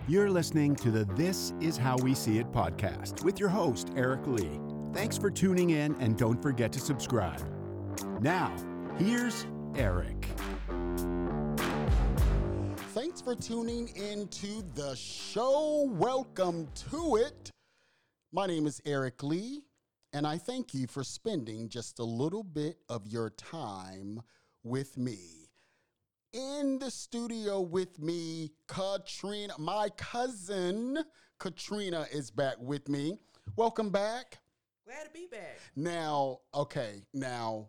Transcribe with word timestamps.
You're 0.09 0.30
listening 0.30 0.74
to 0.77 0.91
the 0.91 1.05
This 1.15 1.55
Is 1.61 1.77
How 1.77 1.97
We 1.98 2.12
See 2.12 2.41
It 2.41 2.51
podcast 2.51 3.23
with 3.23 3.38
your 3.38 3.48
host, 3.48 3.91
Eric 3.95 4.27
Lee. 4.27 4.59
Thanks 4.92 5.16
for 5.16 5.30
tuning 5.30 5.70
in 5.70 5.95
and 6.01 6.19
don't 6.19 6.42
forget 6.42 6.73
to 6.73 6.80
subscribe. 6.80 7.41
Now, 8.20 8.52
here's 8.98 9.47
Eric. 9.77 10.27
Thanks 12.92 13.20
for 13.20 13.37
tuning 13.37 13.91
into 13.95 14.65
the 14.75 14.97
show. 14.97 15.88
Welcome 15.92 16.66
to 16.91 17.14
it. 17.14 17.50
My 18.33 18.47
name 18.47 18.66
is 18.66 18.80
Eric 18.84 19.23
Lee, 19.23 19.62
and 20.12 20.27
I 20.27 20.37
thank 20.37 20.75
you 20.75 20.89
for 20.89 21.05
spending 21.05 21.69
just 21.69 22.00
a 22.00 22.05
little 22.05 22.42
bit 22.42 22.78
of 22.89 23.06
your 23.06 23.30
time 23.30 24.20
with 24.64 24.98
me 24.98 25.42
in 26.33 26.79
the 26.79 26.91
studio 26.91 27.61
with 27.61 27.99
me, 27.99 28.51
Katrina. 28.67 29.55
My 29.59 29.89
cousin 29.97 30.99
Katrina 31.39 32.06
is 32.12 32.31
back 32.31 32.56
with 32.59 32.89
me. 32.89 33.19
Welcome 33.56 33.91
back. 33.91 34.39
Glad 34.87 35.05
to 35.05 35.11
be 35.12 35.27
back. 35.31 35.59
Now, 35.77 36.39
okay, 36.55 37.03
now 37.12 37.69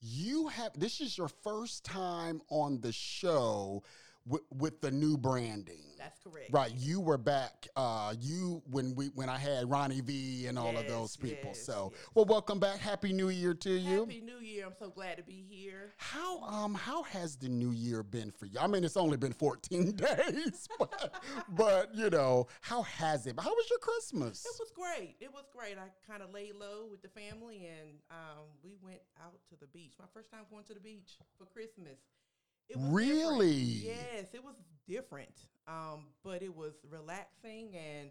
you 0.00 0.48
have 0.48 0.78
this 0.78 1.00
is 1.00 1.16
your 1.16 1.28
first 1.28 1.84
time 1.84 2.42
on 2.50 2.80
the 2.80 2.92
show 2.92 3.82
with, 4.26 4.42
with 4.56 4.80
the 4.80 4.90
new 4.90 5.16
branding. 5.16 5.80
That's 5.98 6.18
correct. 6.18 6.52
Right, 6.52 6.72
you 6.76 7.00
were 7.00 7.18
back. 7.18 7.68
Uh, 7.76 8.14
you 8.20 8.60
when 8.68 8.94
we 8.96 9.06
when 9.14 9.28
I 9.28 9.38
had 9.38 9.70
Ronnie 9.70 10.00
V 10.00 10.46
and 10.46 10.58
all 10.58 10.76
of 10.76 10.88
those 10.88 11.16
people. 11.16 11.50
yes, 11.50 11.64
so, 11.64 11.92
yes. 11.92 12.08
well, 12.14 12.24
welcome 12.24 12.58
back. 12.58 12.80
Happy 12.80 13.12
New 13.12 13.28
Year 13.28 13.54
to 13.54 13.70
you. 13.70 14.00
Happy 14.00 14.20
New 14.20 14.38
Year. 14.38 14.66
I'm 14.66 14.74
so 14.76 14.90
glad 14.90 15.18
to 15.18 15.22
be 15.22 15.44
here. 15.48 15.92
How 15.98 16.42
um 16.42 16.74
how 16.74 17.04
has 17.04 17.36
the 17.36 17.48
new 17.48 17.70
year 17.70 18.02
been 18.02 18.32
for 18.32 18.46
you? 18.46 18.58
I 18.60 18.66
mean, 18.66 18.82
it's 18.82 18.96
only 18.96 19.16
been 19.16 19.32
14 19.32 19.92
days, 19.96 20.68
but, 20.76 21.22
but 21.50 21.94
you 21.94 22.10
know, 22.10 22.48
how 22.62 22.82
has 22.82 23.26
it? 23.28 23.36
How 23.38 23.50
was 23.50 23.70
your 23.70 23.78
Christmas? 23.78 24.44
It 24.44 24.56
was 24.58 24.72
great. 24.74 25.14
It 25.20 25.32
was 25.32 25.44
great. 25.56 25.76
I 25.78 25.86
kind 26.10 26.22
of 26.22 26.34
laid 26.34 26.56
low 26.56 26.88
with 26.90 27.02
the 27.02 27.08
family 27.08 27.66
and 27.66 27.90
um, 28.10 28.46
we 28.64 28.76
went 28.82 29.00
out 29.24 29.38
to 29.50 29.56
the 29.60 29.66
beach. 29.68 29.92
My 30.00 30.06
first 30.12 30.32
time 30.32 30.40
going 30.50 30.64
to 30.64 30.74
the 30.74 30.80
beach 30.80 31.18
for 31.38 31.44
Christmas. 31.44 31.98
It 32.68 32.76
was 32.76 32.84
different. 32.84 32.94
Really? 32.94 33.54
Yes, 33.54 34.26
it 34.34 34.42
was 34.42 34.54
different. 34.88 35.48
Um, 35.68 36.06
but 36.24 36.42
it 36.42 36.54
was 36.54 36.74
relaxing 36.90 37.76
and 37.76 38.10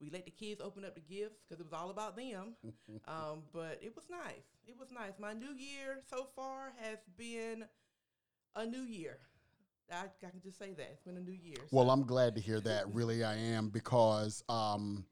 we 0.00 0.10
let 0.10 0.24
the 0.24 0.30
kids 0.30 0.60
open 0.60 0.84
up 0.84 0.94
the 0.94 1.00
gifts 1.00 1.42
because 1.42 1.60
it 1.60 1.64
was 1.64 1.72
all 1.72 1.90
about 1.90 2.16
them. 2.16 2.54
um, 3.08 3.42
but 3.52 3.78
it 3.80 3.94
was 3.94 4.04
nice. 4.10 4.58
It 4.66 4.76
was 4.78 4.90
nice. 4.90 5.12
My 5.18 5.32
new 5.32 5.54
year 5.54 6.00
so 6.08 6.26
far 6.34 6.72
has 6.80 6.98
been 7.16 7.64
a 8.56 8.66
new 8.66 8.82
year. 8.82 9.18
I, 9.90 10.04
I 10.04 10.30
can 10.30 10.40
just 10.42 10.58
say 10.58 10.72
that. 10.74 10.88
It's 10.92 11.02
been 11.02 11.16
a 11.16 11.20
new 11.20 11.32
year. 11.32 11.56
Well, 11.70 11.90
I'm 11.90 12.04
glad 12.04 12.34
to 12.36 12.40
hear 12.40 12.60
that. 12.60 12.86
Really, 12.92 13.24
I 13.24 13.36
am 13.36 13.68
because 13.68 14.42
um, 14.48 15.04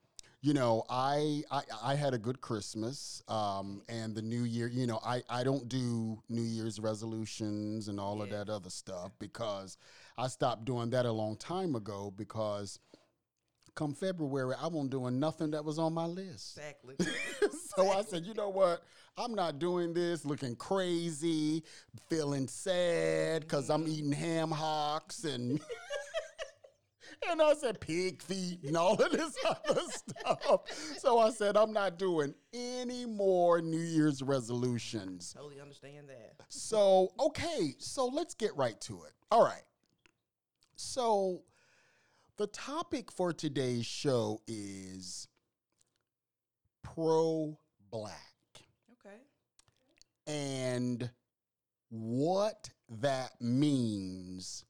you 0.42 0.54
know, 0.54 0.84
I, 0.88 1.42
I 1.50 1.62
I 1.82 1.94
had 1.94 2.14
a 2.14 2.18
good 2.18 2.40
Christmas, 2.40 3.22
um, 3.28 3.82
and 3.88 4.14
the 4.14 4.22
New 4.22 4.44
Year. 4.44 4.68
You 4.68 4.86
know, 4.86 5.00
I 5.04 5.22
I 5.28 5.44
don't 5.44 5.68
do 5.68 6.22
New 6.28 6.42
Year's 6.42 6.80
resolutions 6.80 7.88
and 7.88 8.00
all 8.00 8.22
of 8.22 8.30
that 8.30 8.48
other 8.48 8.70
stuff 8.70 9.12
because 9.18 9.76
I 10.16 10.28
stopped 10.28 10.64
doing 10.64 10.90
that 10.90 11.06
a 11.06 11.12
long 11.12 11.36
time 11.36 11.74
ago 11.74 12.12
because. 12.16 12.78
Come 13.76 13.94
February, 13.94 14.56
I 14.60 14.66
won't 14.66 14.90
doing 14.90 15.20
nothing 15.20 15.52
that 15.52 15.64
was 15.64 15.78
on 15.78 15.94
my 15.94 16.04
list. 16.04 16.58
Exactly. 16.58 16.96
so 17.76 17.88
I 17.88 18.02
said, 18.02 18.26
you 18.26 18.34
know 18.34 18.48
what? 18.50 18.82
I'm 19.16 19.32
not 19.32 19.60
doing 19.60 19.94
this 19.94 20.24
looking 20.24 20.56
crazy, 20.56 21.62
feeling 22.08 22.48
sad 22.48 23.42
because 23.42 23.70
I'm 23.70 23.86
eating 23.86 24.12
ham 24.12 24.50
hocks 24.50 25.22
and 25.22 25.60
and 27.28 27.40
I 27.42 27.54
said 27.54 27.80
pig 27.80 28.22
feet 28.22 28.60
and 28.64 28.76
all 28.76 28.94
of 28.94 29.12
this 29.12 29.36
other 29.44 29.80
stuff. 29.90 30.62
So 30.98 31.18
I 31.18 31.30
said, 31.30 31.56
I'm 31.56 31.72
not 31.72 31.98
doing 31.98 32.34
any 32.52 33.04
more 33.06 33.60
New 33.60 33.78
Year's 33.78 34.22
resolutions. 34.22 35.32
totally 35.36 35.60
understand 35.60 36.08
that. 36.08 36.44
So, 36.48 37.12
okay, 37.20 37.74
so 37.78 38.06
let's 38.06 38.34
get 38.34 38.56
right 38.56 38.80
to 38.82 39.02
it. 39.04 39.12
All 39.30 39.44
right. 39.44 39.62
So, 40.76 41.42
the 42.38 42.46
topic 42.46 43.12
for 43.12 43.32
today's 43.34 43.84
show 43.84 44.40
is 44.48 45.28
pro 46.82 47.58
black 47.90 48.14
Okay. 49.04 49.16
and 50.26 51.10
what 51.90 52.70
that 52.88 53.32
means 53.42 54.64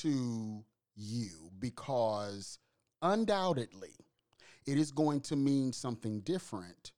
to 0.00 0.64
you 0.96 1.50
because 1.58 2.58
undoubtedly 3.02 3.94
it 4.66 4.78
is 4.78 4.90
going 4.92 5.20
to 5.20 5.36
mean 5.36 5.72
something 5.72 6.20
different 6.20 6.92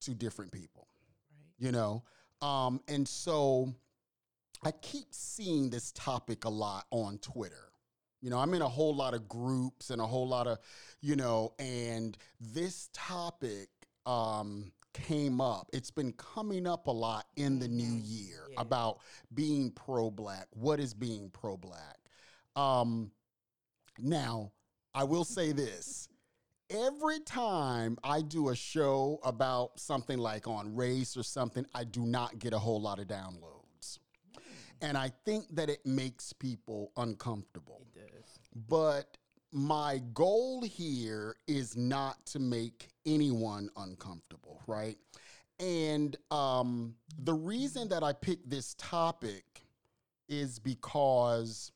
to 0.00 0.14
different 0.14 0.50
people 0.52 0.88
Right. 1.30 1.66
you 1.66 1.72
know? 1.72 2.02
Um 2.42 2.80
and 2.88 3.06
so 3.06 3.72
i 4.64 4.70
keep 4.70 5.06
seeing 5.10 5.70
this 5.70 5.92
topic 5.92 6.44
a 6.44 6.48
lot 6.48 6.86
on 6.90 7.18
twitter. 7.18 7.70
You 8.22 8.30
know 8.30 8.38
i'm 8.38 8.54
in 8.54 8.62
a 8.62 8.68
whole 8.68 8.94
lot 8.94 9.12
of 9.14 9.28
groups 9.28 9.90
and 9.90 10.00
a 10.00 10.06
whole 10.06 10.26
lot 10.28 10.46
of 10.46 10.58
you 11.00 11.16
know 11.16 11.52
and 11.58 12.16
this 12.40 12.88
topic 12.92 13.68
um 14.06 14.72
came 14.92 15.40
up. 15.40 15.68
It's 15.72 15.90
been 15.90 16.12
coming 16.12 16.68
up 16.68 16.86
a 16.86 16.90
lot 16.92 17.26
in 17.34 17.58
the 17.58 17.66
new 17.66 17.96
year 18.04 18.46
Yeah. 18.52 18.60
about 18.60 19.00
being 19.34 19.72
pro 19.72 20.08
black 20.10 20.46
what 20.52 20.78
is 20.80 20.94
being 20.94 21.30
pro 21.30 21.56
black 21.56 21.98
um 22.54 23.10
now 23.98 24.50
i 24.94 25.04
will 25.04 25.24
say 25.24 25.52
this 25.52 26.08
every 26.70 27.20
time 27.20 27.98
I 28.02 28.22
do 28.22 28.48
a 28.48 28.56
show 28.56 29.20
about 29.22 29.78
something 29.78 30.18
like 30.18 30.48
on 30.48 30.74
race 30.74 31.16
or 31.16 31.22
something, 31.22 31.66
I 31.74 31.84
do 31.84 32.06
not 32.06 32.38
get 32.38 32.52
a 32.52 32.58
whole 32.58 32.80
lot 32.80 32.98
of 32.98 33.06
downloads. 33.06 33.98
And 34.80 34.98
I 34.98 35.12
think 35.24 35.44
that 35.54 35.70
it 35.70 35.84
makes 35.86 36.32
people 36.32 36.92
uncomfortable. 36.96 37.86
It 37.94 38.12
does. 38.12 38.38
But 38.68 39.16
my 39.52 40.00
goal 40.12 40.62
here 40.62 41.36
is 41.46 41.76
not 41.76 42.24
to 42.26 42.38
make 42.38 42.88
anyone 43.06 43.70
uncomfortable, 43.76 44.60
right? 44.66 44.96
And 45.60 46.16
um, 46.30 46.96
the 47.18 47.34
reason 47.34 47.88
that 47.90 48.02
I 48.02 48.12
picked 48.12 48.50
this 48.50 48.74
topic 48.74 49.44
is 50.28 50.58
because 50.58 51.70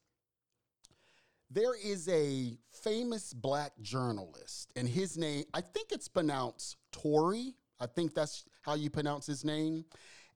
there 1.50 1.74
is 1.74 2.08
a 2.08 2.56
famous 2.70 3.32
black 3.32 3.72
journalist, 3.80 4.72
and 4.76 4.88
his 4.88 5.16
name, 5.16 5.44
I 5.54 5.60
think 5.60 5.92
it's 5.92 6.08
pronounced 6.08 6.76
Tory. 6.92 7.54
I 7.80 7.86
think 7.86 8.14
that's 8.14 8.44
how 8.62 8.74
you 8.74 8.90
pronounce 8.90 9.26
his 9.26 9.44
name. 9.44 9.84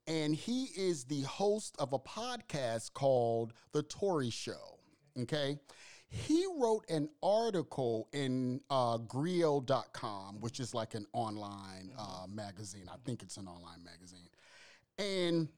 And 0.07 0.35
he 0.35 0.65
is 0.77 1.05
the 1.05 1.23
host 1.23 1.77
of 1.79 1.93
a 1.93 1.99
podcast 1.99 2.93
called 2.93 3.53
The 3.73 3.83
Tory 3.85 4.31
Show. 4.31 4.79
Okay. 5.21 5.59
He 6.09 6.45
wrote 6.59 6.85
an 6.91 7.09
article 7.23 8.09
in 8.13 8.61
uh, 8.69 8.99
Grio.com, 8.99 10.41
which 10.41 10.61
is 10.61 10.75
like 10.75 10.95
an 10.95 11.07
online 11.15 11.93
uh, 11.99 12.27
magazine. 12.29 12.85
I 12.89 12.97
think 13.05 13.23
it's 13.23 13.39
an 13.39 13.49
online 13.49 13.83
magazine. 13.83 14.29
And 14.99 15.49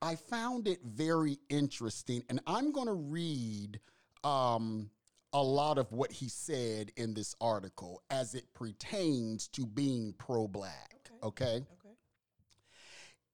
I 0.00 0.14
found 0.14 0.68
it 0.68 0.78
very 0.84 1.38
interesting, 1.50 2.22
and 2.30 2.40
I'm 2.46 2.72
going 2.72 2.86
to 2.86 2.94
read 2.94 3.78
um, 4.24 4.90
a 5.32 5.42
lot 5.42 5.78
of 5.78 5.92
what 5.92 6.12
he 6.12 6.28
said 6.28 6.90
in 6.96 7.14
this 7.14 7.34
article 7.40 8.02
as 8.10 8.34
it 8.34 8.52
pertains 8.54 9.48
to 9.48 9.66
being 9.66 10.14
pro 10.18 10.48
black. 10.48 11.10
Okay. 11.22 11.44
Okay. 11.44 11.94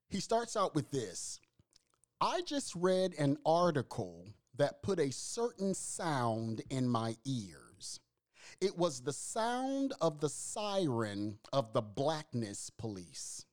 He 0.07 0.19
starts 0.19 0.55
out 0.55 0.75
with 0.75 0.91
this 0.91 1.39
I 2.21 2.41
just 2.41 2.73
read 2.75 3.13
an 3.19 3.37
article 3.45 4.25
that 4.57 4.81
put 4.81 4.99
a 4.99 5.11
certain 5.11 5.73
sound 5.73 6.61
in 6.69 6.87
my 6.87 7.15
ears. 7.25 7.99
It 8.61 8.77
was 8.77 9.01
the 9.01 9.13
sound 9.13 9.93
of 9.99 10.21
the 10.21 10.29
siren 10.29 11.39
of 11.51 11.73
the 11.73 11.81
blackness 11.81 12.69
police. 12.69 13.45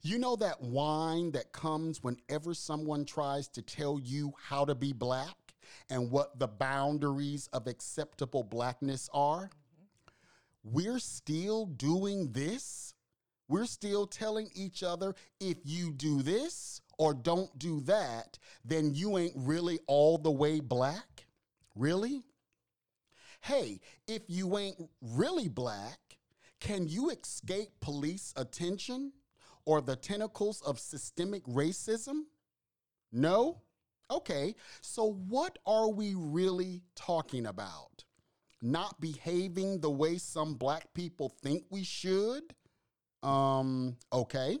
You 0.00 0.18
know 0.18 0.36
that 0.36 0.62
whine 0.62 1.32
that 1.32 1.52
comes 1.52 2.02
whenever 2.02 2.54
someone 2.54 3.04
tries 3.04 3.48
to 3.48 3.62
tell 3.62 3.98
you 3.98 4.32
how 4.40 4.64
to 4.64 4.74
be 4.74 4.92
black? 4.92 5.36
And 5.90 6.10
what 6.10 6.38
the 6.38 6.48
boundaries 6.48 7.48
of 7.52 7.66
acceptable 7.66 8.42
blackness 8.42 9.08
are, 9.12 9.50
we're 10.64 10.98
still 10.98 11.66
doing 11.66 12.32
this. 12.32 12.94
We're 13.48 13.66
still 13.66 14.06
telling 14.06 14.48
each 14.54 14.82
other 14.82 15.14
if 15.40 15.58
you 15.64 15.92
do 15.92 16.22
this 16.22 16.80
or 16.98 17.12
don't 17.14 17.58
do 17.58 17.80
that, 17.82 18.38
then 18.64 18.94
you 18.94 19.18
ain't 19.18 19.34
really 19.36 19.80
all 19.86 20.18
the 20.18 20.30
way 20.30 20.60
black. 20.60 21.26
Really? 21.74 22.22
Hey, 23.40 23.80
if 24.06 24.22
you 24.28 24.56
ain't 24.56 24.76
really 25.00 25.48
black, 25.48 25.98
can 26.60 26.86
you 26.86 27.10
escape 27.10 27.70
police 27.80 28.32
attention 28.36 29.12
or 29.64 29.80
the 29.80 29.96
tentacles 29.96 30.62
of 30.62 30.78
systemic 30.78 31.44
racism? 31.44 32.22
No? 33.10 33.62
Okay, 34.10 34.54
so 34.80 35.12
what 35.28 35.58
are 35.66 35.90
we 35.90 36.14
really 36.16 36.82
talking 36.94 37.46
about? 37.46 38.04
Not 38.60 39.00
behaving 39.00 39.80
the 39.80 39.90
way 39.90 40.18
some 40.18 40.54
black 40.54 40.92
people 40.94 41.34
think 41.42 41.64
we 41.70 41.82
should? 41.82 42.42
Um, 43.22 43.96
okay. 44.12 44.58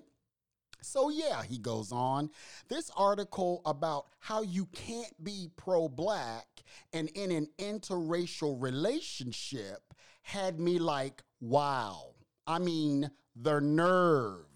So, 0.82 1.10
yeah, 1.10 1.42
he 1.44 1.58
goes 1.58 1.92
on. 1.92 2.30
This 2.68 2.90
article 2.96 3.62
about 3.64 4.06
how 4.18 4.42
you 4.42 4.66
can't 4.66 5.22
be 5.22 5.48
pro 5.56 5.88
black 5.88 6.46
and 6.92 7.08
in 7.10 7.30
an 7.30 7.48
interracial 7.58 8.60
relationship 8.60 9.94
had 10.22 10.58
me 10.58 10.78
like, 10.78 11.22
wow. 11.40 12.14
I 12.46 12.58
mean, 12.58 13.10
the 13.36 13.60
nerve, 13.60 14.46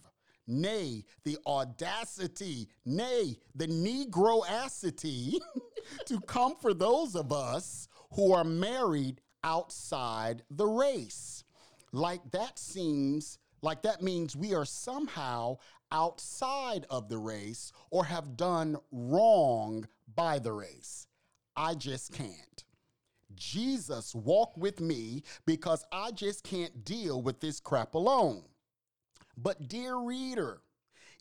nay, 0.47 1.05
the 1.25 1.39
audacity, 1.47 2.69
nay, 2.85 3.37
the 3.55 3.67
negroacity 3.67 5.35
to 6.07 6.21
come 6.21 6.57
for 6.57 6.75
those 6.75 7.15
of 7.15 7.33
us 7.33 7.89
who 8.13 8.33
are 8.33 8.45
married 8.45 9.21
outside 9.45 10.43
the 10.51 10.67
race. 10.67 11.45
Like 11.93 12.31
that 12.33 12.59
seems 12.59 13.39
like 13.63 13.83
that 13.83 14.03
means 14.03 14.37
we 14.37 14.55
are 14.55 14.65
somehow 14.65 15.59
outside 15.93 16.85
of 16.91 17.09
the 17.09 17.19
race 17.19 17.73
or 17.91 18.05
have 18.05 18.37
done 18.37 18.77
wrong 18.91 19.87
by 20.15 20.39
the 20.39 20.53
race. 20.53 21.07
I 21.57 21.75
just 21.75 22.13
can't. 22.13 22.65
Jesus, 23.35 24.15
walk 24.15 24.57
with 24.57 24.81
me 24.81 25.23
because 25.47 25.85
I 25.93 26.11
just 26.11 26.45
can't 26.45 26.85
deal 26.85 27.23
with 27.23 27.41
this 27.41 27.61
crap 27.61 27.95
alone. 27.95 28.43
But, 29.37 29.69
dear 29.69 29.97
reader, 29.97 30.63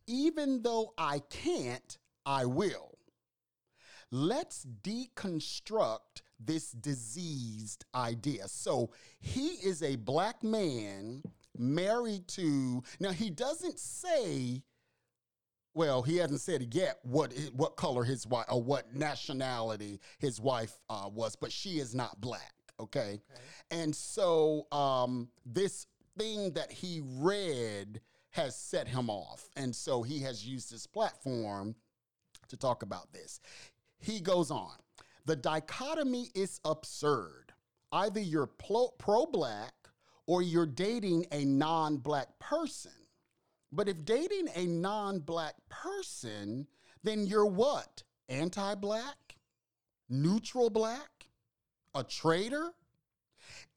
even 0.07 0.61
though 0.61 0.93
I 0.97 1.19
can't, 1.29 1.97
I 2.25 2.45
will. 2.45 2.97
Let's 4.11 4.65
deconstruct 4.83 6.21
this 6.39 6.71
diseased 6.71 7.85
idea. 7.93 8.47
So, 8.47 8.91
he 9.19 9.47
is 9.63 9.83
a 9.83 9.95
black 9.95 10.43
man 10.43 11.23
married 11.57 12.27
to, 12.29 12.83
now 12.99 13.11
he 13.11 13.29
doesn't 13.29 13.79
say, 13.79 14.63
well, 15.75 16.01
he 16.01 16.17
hasn't 16.17 16.39
said 16.39 16.73
yet 16.73 16.99
what 17.03 17.33
what 17.53 17.75
color 17.75 18.03
his 18.03 18.25
wife 18.25 18.45
or 18.49 18.63
what 18.63 18.95
nationality 18.95 19.99
his 20.19 20.39
wife 20.39 20.79
uh, 20.89 21.09
was, 21.13 21.35
but 21.35 21.51
she 21.51 21.79
is 21.79 21.93
not 21.93 22.19
black. 22.21 22.53
Okay, 22.79 22.99
okay. 22.99 23.41
and 23.71 23.95
so 23.95 24.67
um, 24.71 25.29
this 25.45 25.85
thing 26.17 26.51
that 26.53 26.71
he 26.71 27.01
read 27.03 28.01
has 28.31 28.55
set 28.57 28.87
him 28.87 29.09
off, 29.09 29.47
and 29.55 29.75
so 29.75 30.03
he 30.03 30.19
has 30.21 30.45
used 30.45 30.69
his 30.69 30.87
platform 30.87 31.75
to 32.49 32.57
talk 32.57 32.83
about 32.83 33.11
this. 33.13 33.39
He 33.97 34.19
goes 34.19 34.51
on. 34.51 34.75
The 35.25 35.35
dichotomy 35.35 36.29
is 36.35 36.59
absurd. 36.65 37.53
Either 37.91 38.19
you're 38.19 38.47
pro 38.47 39.25
black 39.25 39.73
or 40.27 40.41
you're 40.41 40.65
dating 40.65 41.25
a 41.31 41.45
non 41.45 41.97
black 41.97 42.27
person. 42.39 42.91
But 43.71 43.87
if 43.89 44.05
dating 44.05 44.49
a 44.55 44.65
non 44.65 45.19
black 45.19 45.55
person, 45.69 46.67
then 47.03 47.25
you're 47.25 47.45
what? 47.45 48.03
Anti 48.29 48.75
black? 48.75 49.37
Neutral 50.09 50.69
black? 50.69 51.29
A 51.93 52.03
traitor? 52.03 52.73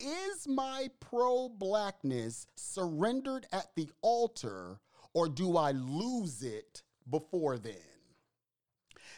Is 0.01 0.47
my 0.47 0.89
pro 1.01 1.49
blackness 1.49 2.47
surrendered 2.57 3.47
at 3.53 3.75
the 3.75 3.91
altar 4.03 4.81
or 5.15 5.29
do 5.29 5.57
I 5.57 5.73
lose 5.73 6.43
it 6.43 6.83
before 7.11 7.59
then? 7.59 7.75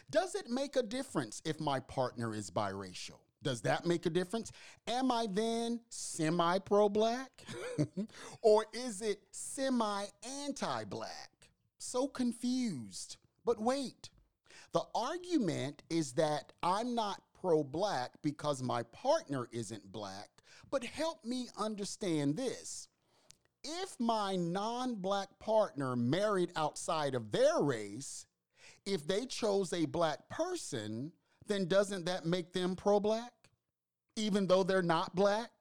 Does 0.09 0.35
it 0.35 0.49
make 0.49 0.75
a 0.75 0.83
difference 0.83 1.41
if 1.45 1.59
my 1.59 1.79
partner 1.79 2.35
is 2.35 2.49
biracial? 2.49 3.19
Does 3.43 3.61
that 3.61 3.85
make 3.85 4.05
a 4.05 4.09
difference? 4.09 4.51
Am 4.87 5.11
I 5.11 5.27
then 5.31 5.79
semi 5.89 6.59
pro 6.59 6.89
black? 6.89 7.45
or 8.41 8.65
is 8.73 9.01
it 9.01 9.21
semi 9.31 10.05
anti 10.45 10.83
black? 10.85 11.49
So 11.77 12.07
confused. 12.07 13.17
But 13.45 13.59
wait, 13.59 14.09
the 14.73 14.83
argument 14.93 15.83
is 15.89 16.13
that 16.13 16.53
I'm 16.61 16.93
not 16.93 17.21
pro 17.39 17.63
black 17.63 18.11
because 18.21 18.61
my 18.61 18.83
partner 18.83 19.47
isn't 19.51 19.91
black, 19.91 20.29
but 20.71 20.83
help 20.83 21.23
me 21.25 21.47
understand 21.57 22.37
this. 22.37 22.87
If 23.63 23.99
my 23.99 24.35
non 24.35 24.95
black 24.95 25.27
partner 25.39 25.95
married 25.95 26.51
outside 26.55 27.13
of 27.13 27.31
their 27.31 27.59
race, 27.59 28.25
if 28.85 29.05
they 29.05 29.25
chose 29.25 29.73
a 29.73 29.85
black 29.85 30.27
person, 30.29 31.11
then 31.47 31.67
doesn't 31.67 32.05
that 32.05 32.25
make 32.25 32.53
them 32.53 32.75
pro 32.75 32.99
black? 32.99 33.33
Even 34.15 34.47
though 34.47 34.63
they're 34.63 34.81
not 34.81 35.15
black? 35.15 35.51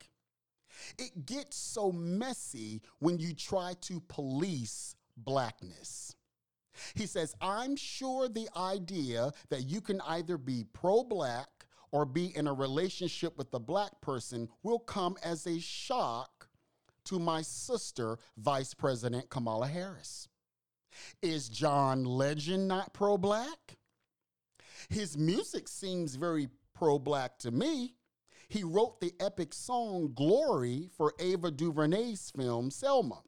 It 0.98 1.26
gets 1.26 1.56
so 1.56 1.92
messy 1.92 2.80
when 3.00 3.18
you 3.18 3.34
try 3.34 3.74
to 3.82 4.00
police 4.08 4.94
blackness. 5.16 6.14
He 6.94 7.06
says, 7.06 7.34
I'm 7.40 7.76
sure 7.76 8.28
the 8.28 8.48
idea 8.56 9.32
that 9.50 9.68
you 9.68 9.80
can 9.80 10.00
either 10.02 10.38
be 10.38 10.64
pro 10.72 11.04
black 11.04 11.59
or 11.92 12.04
be 12.04 12.37
in 12.37 12.46
a 12.46 12.52
relationship 12.52 13.37
with 13.37 13.52
a 13.54 13.58
black 13.58 14.00
person 14.00 14.48
will 14.62 14.78
come 14.78 15.16
as 15.22 15.46
a 15.46 15.58
shock 15.60 16.48
to 17.04 17.19
my 17.19 17.42
sister, 17.42 18.19
Vice 18.37 18.75
President 18.75 19.31
Kamala 19.31 19.66
Harris. 19.66 20.28
Is 21.22 21.48
John 21.48 22.04
Legend 22.04 22.69
not 22.69 22.92
pro 22.92 23.16
black? 23.16 23.78
His 24.88 25.16
music 25.16 25.69
seems 25.69 26.16
very 26.16 26.48
pro 26.75 26.98
black 26.98 27.38
to 27.38 27.50
me. 27.50 27.94
He 28.48 28.64
wrote 28.64 29.00
the 29.00 29.12
epic 29.20 29.54
song 29.54 30.12
Glory 30.14 30.88
for 30.97 31.14
Ava 31.20 31.50
DuVernay's 31.50 32.32
film 32.37 32.70
Selma. 32.70 33.23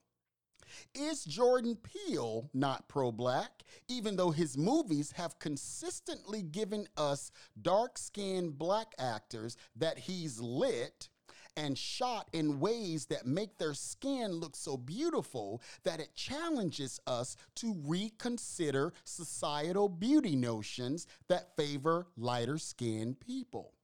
Is 0.95 1.25
Jordan 1.25 1.77
Peele 1.77 2.51
not 2.55 2.89
pro 2.89 3.13
black, 3.13 3.63
even 3.89 4.17
though 4.17 4.31
his 4.31 4.57
movies 4.57 5.13
have 5.13 5.39
consistently 5.39 6.43
given 6.43 6.87
us 6.97 7.31
dark 7.61 7.99
skinned 7.99 8.59
black 8.59 8.95
actors 8.99 9.57
that 9.77 9.99
he's 9.99 10.41
lit 10.41 11.09
and 11.57 11.77
shot 11.77 12.29
in 12.33 12.61
ways 12.61 13.07
that 13.07 13.27
make 13.27 13.59
their 13.59 13.75
skin 13.75 14.33
look 14.33 14.57
so 14.57 14.77
beautiful 14.77 15.61
that 15.85 16.01
it 16.01 16.15
challenges 16.15 16.99
us 17.07 17.37
to 17.55 17.77
reconsider 17.85 18.93
societal 19.05 19.89
beauty 19.89 20.37
notions 20.37 21.07
that 21.29 21.55
favor 21.57 22.07
lighter 22.17 22.59
skinned 22.59 23.21
people. 23.21 23.75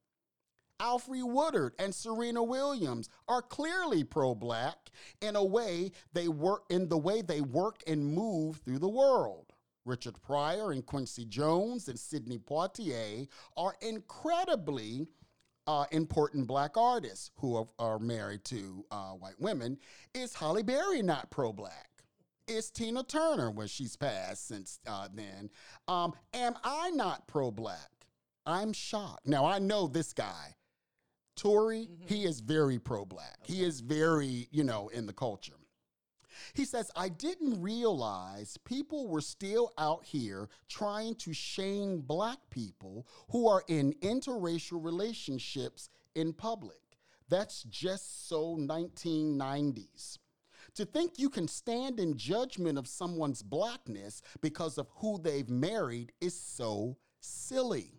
Alfre 0.81 1.25
Woodard 1.25 1.75
and 1.79 1.95
Serena 1.95 2.43
Williams 2.43 3.09
are 3.27 3.43
clearly 3.43 4.05
pro-black 4.05 4.77
in 5.21 5.37
a 5.37 5.45
way 5.45 5.91
they 6.13 6.29
work 6.29 6.65
in 6.71 6.89
the 6.89 6.99
way 6.99 7.23
they 7.23 7.41
work 7.41 7.83
and 7.87 8.15
move 8.15 8.57
through 8.59 8.79
the 8.79 8.89
world. 8.89 9.53
Richard 9.85 10.21
Pryor 10.21 10.73
and 10.73 10.85
Quincy 10.85 11.25
Jones 11.25 11.89
and 11.89 11.99
Sidney 11.99 12.39
Poitier 12.39 13.27
are 13.57 13.75
incredibly 13.81 15.09
uh, 15.67 15.87
important 15.93 16.47
black 16.47 16.77
artists 16.77 17.31
who 17.37 17.57
are, 17.57 17.67
are 17.79 17.99
married 17.99 18.45
to 18.45 18.85
uh, 18.91 19.11
white 19.11 19.39
women. 19.39 19.79
Is 20.15 20.35
Halle 20.35 20.63
Berry 20.63 21.03
not 21.03 21.31
pro 21.31 21.53
black? 21.53 21.89
Is 22.47 22.71
Tina 22.71 23.03
Turner 23.03 23.51
when 23.51 23.67
she's 23.67 23.97
passed 23.97 24.49
since 24.49 24.79
uh, 24.87 25.09
then? 25.13 25.51
Um, 25.87 26.15
am 26.33 26.55
I 26.65 26.91
not 26.91 27.27
pro 27.27 27.51
black? 27.51 27.91
I'm 28.47 28.73
shocked. 28.73 29.27
Now, 29.27 29.45
I 29.45 29.59
know 29.59 29.87
this 29.87 30.15
guy, 30.15 30.55
Tory, 31.39 31.89
mm-hmm. 31.91 32.07
he 32.07 32.25
is 32.25 32.41
very 32.41 32.79
pro 32.79 33.05
black. 33.05 33.39
Okay. 33.45 33.55
He 33.55 33.65
is 33.65 33.81
very, 33.81 34.49
you 34.51 34.65
know, 34.65 34.89
in 34.89 35.07
the 35.07 35.13
culture. 35.13 35.55
He 36.55 36.65
says, 36.65 36.91
I 36.97 37.09
didn't 37.09 37.61
realize 37.61 38.59
people 38.65 39.09
were 39.09 39.21
still 39.21 39.73
out 39.79 40.05
here 40.05 40.49
trying 40.69 41.15
to 41.17 41.33
shame 41.33 42.01
black 42.01 42.39
people 42.51 43.07
who 43.31 43.49
are 43.49 43.63
in 43.69 43.95
interracial 44.03 44.85
relationships 44.85 45.91
in 46.15 46.33
public. 46.33 46.81
That's 47.29 47.63
just 47.65 48.29
so 48.29 48.57
1990s. 48.57 50.19
To 50.75 50.85
think 50.85 51.19
you 51.19 51.29
can 51.29 51.49
stand 51.49 51.99
in 51.99 52.17
judgment 52.17 52.79
of 52.79 52.87
someone's 52.87 53.43
blackness 53.43 54.23
because 54.41 54.79
of 54.79 54.89
who 54.97 55.19
they've 55.19 55.49
married 55.49 56.13
is 56.21 56.39
so 56.39 56.97
silly. 57.21 57.98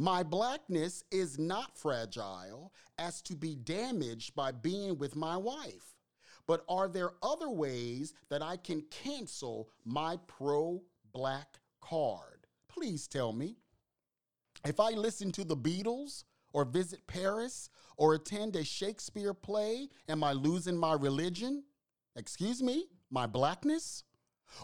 My 0.00 0.22
blackness 0.22 1.04
is 1.10 1.38
not 1.38 1.76
fragile 1.76 2.72
as 2.96 3.20
to 3.20 3.36
be 3.36 3.54
damaged 3.54 4.34
by 4.34 4.50
being 4.50 4.96
with 4.96 5.14
my 5.14 5.36
wife. 5.36 5.94
But 6.46 6.64
are 6.70 6.88
there 6.88 7.12
other 7.22 7.50
ways 7.50 8.14
that 8.30 8.40
I 8.40 8.56
can 8.56 8.82
cancel 8.90 9.68
my 9.84 10.16
pro 10.26 10.80
black 11.12 11.58
card? 11.82 12.46
Please 12.66 13.06
tell 13.06 13.34
me. 13.34 13.58
If 14.64 14.80
I 14.80 14.92
listen 14.92 15.32
to 15.32 15.44
the 15.44 15.54
Beatles 15.54 16.24
or 16.54 16.64
visit 16.64 17.06
Paris 17.06 17.68
or 17.98 18.14
attend 18.14 18.56
a 18.56 18.64
Shakespeare 18.64 19.34
play, 19.34 19.90
am 20.08 20.24
I 20.24 20.32
losing 20.32 20.78
my 20.78 20.94
religion? 20.94 21.62
Excuse 22.16 22.62
me, 22.62 22.86
my 23.10 23.26
blackness? 23.26 24.04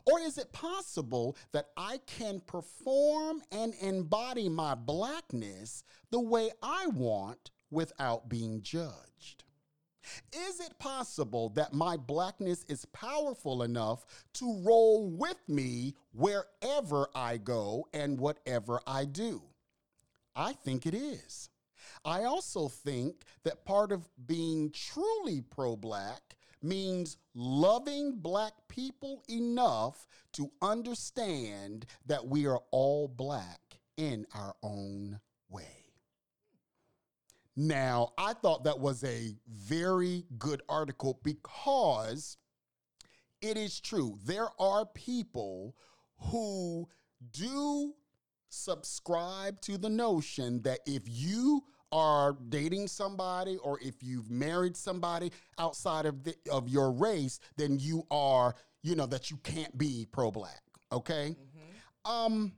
Or 0.04 0.20
is 0.20 0.38
it 0.38 0.52
possible 0.52 1.36
that 1.52 1.68
I 1.76 2.00
can 2.06 2.40
perform 2.40 3.42
and 3.50 3.74
embody 3.80 4.48
my 4.48 4.74
blackness 4.74 5.84
the 6.10 6.20
way 6.20 6.50
I 6.62 6.86
want 6.88 7.50
without 7.70 8.28
being 8.28 8.62
judged? 8.62 9.44
Is 10.32 10.60
it 10.60 10.78
possible 10.78 11.48
that 11.50 11.72
my 11.72 11.96
blackness 11.96 12.64
is 12.68 12.84
powerful 12.86 13.62
enough 13.62 14.04
to 14.34 14.62
roll 14.64 15.10
with 15.10 15.48
me 15.48 15.94
wherever 16.12 17.08
I 17.14 17.38
go 17.38 17.88
and 17.92 18.20
whatever 18.20 18.80
I 18.86 19.04
do? 19.04 19.42
I 20.34 20.52
think 20.52 20.86
it 20.86 20.94
is. 20.94 21.48
I 22.04 22.24
also 22.24 22.68
think 22.68 23.22
that 23.44 23.64
part 23.64 23.90
of 23.90 24.08
being 24.26 24.70
truly 24.70 25.40
pro 25.40 25.76
black 25.76 26.36
means 26.66 27.16
loving 27.34 28.16
black 28.16 28.52
people 28.68 29.22
enough 29.28 30.06
to 30.32 30.50
understand 30.60 31.86
that 32.06 32.26
we 32.26 32.46
are 32.46 32.60
all 32.70 33.08
black 33.08 33.60
in 33.96 34.26
our 34.34 34.54
own 34.62 35.20
way. 35.48 35.86
Now, 37.56 38.12
I 38.18 38.34
thought 38.34 38.64
that 38.64 38.80
was 38.80 39.02
a 39.04 39.34
very 39.48 40.26
good 40.38 40.62
article 40.68 41.18
because 41.22 42.36
it 43.40 43.56
is 43.56 43.80
true. 43.80 44.18
There 44.24 44.48
are 44.58 44.84
people 44.84 45.74
who 46.18 46.88
do 47.32 47.94
subscribe 48.48 49.60
to 49.62 49.78
the 49.78 49.88
notion 49.88 50.62
that 50.62 50.80
if 50.86 51.02
you 51.06 51.64
are 51.92 52.36
dating 52.48 52.88
somebody 52.88 53.56
or 53.58 53.78
if 53.80 54.02
you've 54.02 54.30
married 54.30 54.76
somebody 54.76 55.32
outside 55.58 56.06
of 56.06 56.24
the, 56.24 56.34
of 56.50 56.68
your 56.68 56.90
race, 56.90 57.38
then 57.56 57.78
you 57.78 58.04
are, 58.10 58.54
you 58.82 58.94
know, 58.94 59.06
that 59.06 59.30
you 59.30 59.36
can't 59.38 59.76
be 59.78 60.06
pro 60.10 60.30
black. 60.30 60.62
Okay. 60.92 61.36
Um. 62.04 62.52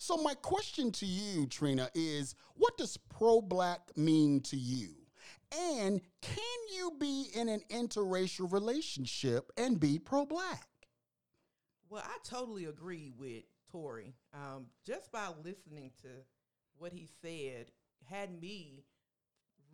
So 0.00 0.16
my 0.16 0.34
question 0.34 0.92
to 0.92 1.06
you, 1.06 1.46
Trina, 1.46 1.88
is 1.92 2.36
what 2.54 2.76
does 2.78 2.96
pro 2.96 3.40
black 3.40 3.80
mean 3.96 4.40
to 4.42 4.56
you? 4.56 4.94
And 5.52 6.00
can 6.20 6.58
you 6.72 6.92
be 7.00 7.30
in 7.34 7.48
an 7.48 7.62
interracial 7.70 8.52
relationship 8.52 9.50
and 9.56 9.80
be 9.80 9.98
pro 9.98 10.24
black? 10.24 10.68
Well, 11.90 12.04
I 12.04 12.18
totally 12.22 12.66
agree 12.66 13.12
with 13.16 13.44
Tori. 13.72 14.14
Um, 14.34 14.66
just 14.86 15.10
by 15.10 15.28
listening 15.42 15.90
to 16.02 16.08
what 16.76 16.92
he 16.92 17.08
said, 17.22 17.70
had 18.08 18.40
me 18.40 18.84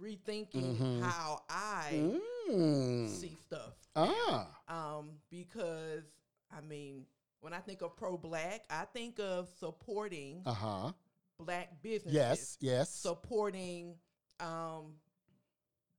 rethinking 0.00 0.76
Mhm. 0.76 1.02
how 1.02 1.42
I 1.48 2.18
Mm. 2.48 3.08
see 3.08 3.36
stuff. 3.46 3.74
Ah. 3.96 4.60
Um, 4.68 5.20
because 5.30 6.04
I 6.50 6.60
mean, 6.60 7.06
when 7.40 7.52
I 7.52 7.60
think 7.60 7.82
of 7.82 7.96
pro 7.96 8.16
black, 8.16 8.64
I 8.70 8.84
think 8.86 9.18
of 9.18 9.48
supporting 9.58 10.42
Uh 10.46 10.52
huh. 10.54 10.92
black 11.38 11.80
businesses. 11.82 12.12
Yes. 12.14 12.56
Yes. 12.60 12.90
Supporting 12.90 13.98
um 14.40 14.98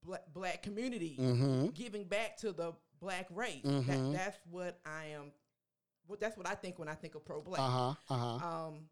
black, 0.04 0.32
black 0.34 0.62
community, 0.64 1.18
Mm-hmm. 1.18 1.68
giving 1.70 2.04
back 2.06 2.38
to 2.38 2.52
the 2.52 2.74
black 3.00 3.28
race. 3.32 3.64
Mhm. 3.66 3.86
That, 3.88 4.14
that's 4.14 4.38
what 4.50 4.80
I 4.86 5.06
am. 5.08 5.32
What 6.08 6.20
that's 6.20 6.38
what 6.38 6.48
I 6.48 6.56
think 6.56 6.78
when 6.80 6.88
I 6.90 6.96
think 6.96 7.16
of 7.16 7.26
pro 7.26 7.42
black. 7.42 7.60
Uh 7.62 7.70
huh. 7.70 7.96
Uh 8.10 8.38
huh. 8.40 8.48
Um, 8.68 8.90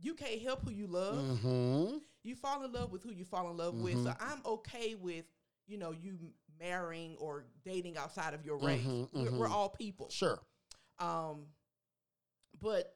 you 0.00 0.14
can't 0.14 0.42
help 0.42 0.62
who 0.62 0.70
you 0.72 0.86
love. 0.86 1.16
Mm-hmm. 1.16 1.98
You 2.24 2.34
fall 2.34 2.64
in 2.64 2.72
love 2.72 2.90
with 2.90 3.02
who 3.02 3.12
you 3.12 3.24
fall 3.24 3.50
in 3.50 3.56
love 3.56 3.74
with. 3.74 4.02
So 4.02 4.12
I'm 4.18 4.40
okay 4.44 4.94
with 4.96 5.24
you 5.66 5.78
know 5.78 5.92
you 5.92 6.18
marrying 6.60 7.16
or 7.18 7.44
dating 7.64 7.96
outside 7.96 8.34
of 8.34 8.44
your 8.44 8.56
race. 8.58 8.82
Mhm, 8.84 9.08
We're, 9.12 9.30
we're 9.38 9.48
mhm. 9.48 9.50
all 9.52 9.68
people. 9.68 10.08
Sure. 10.10 10.40
Um, 10.98 11.46
but 12.60 12.94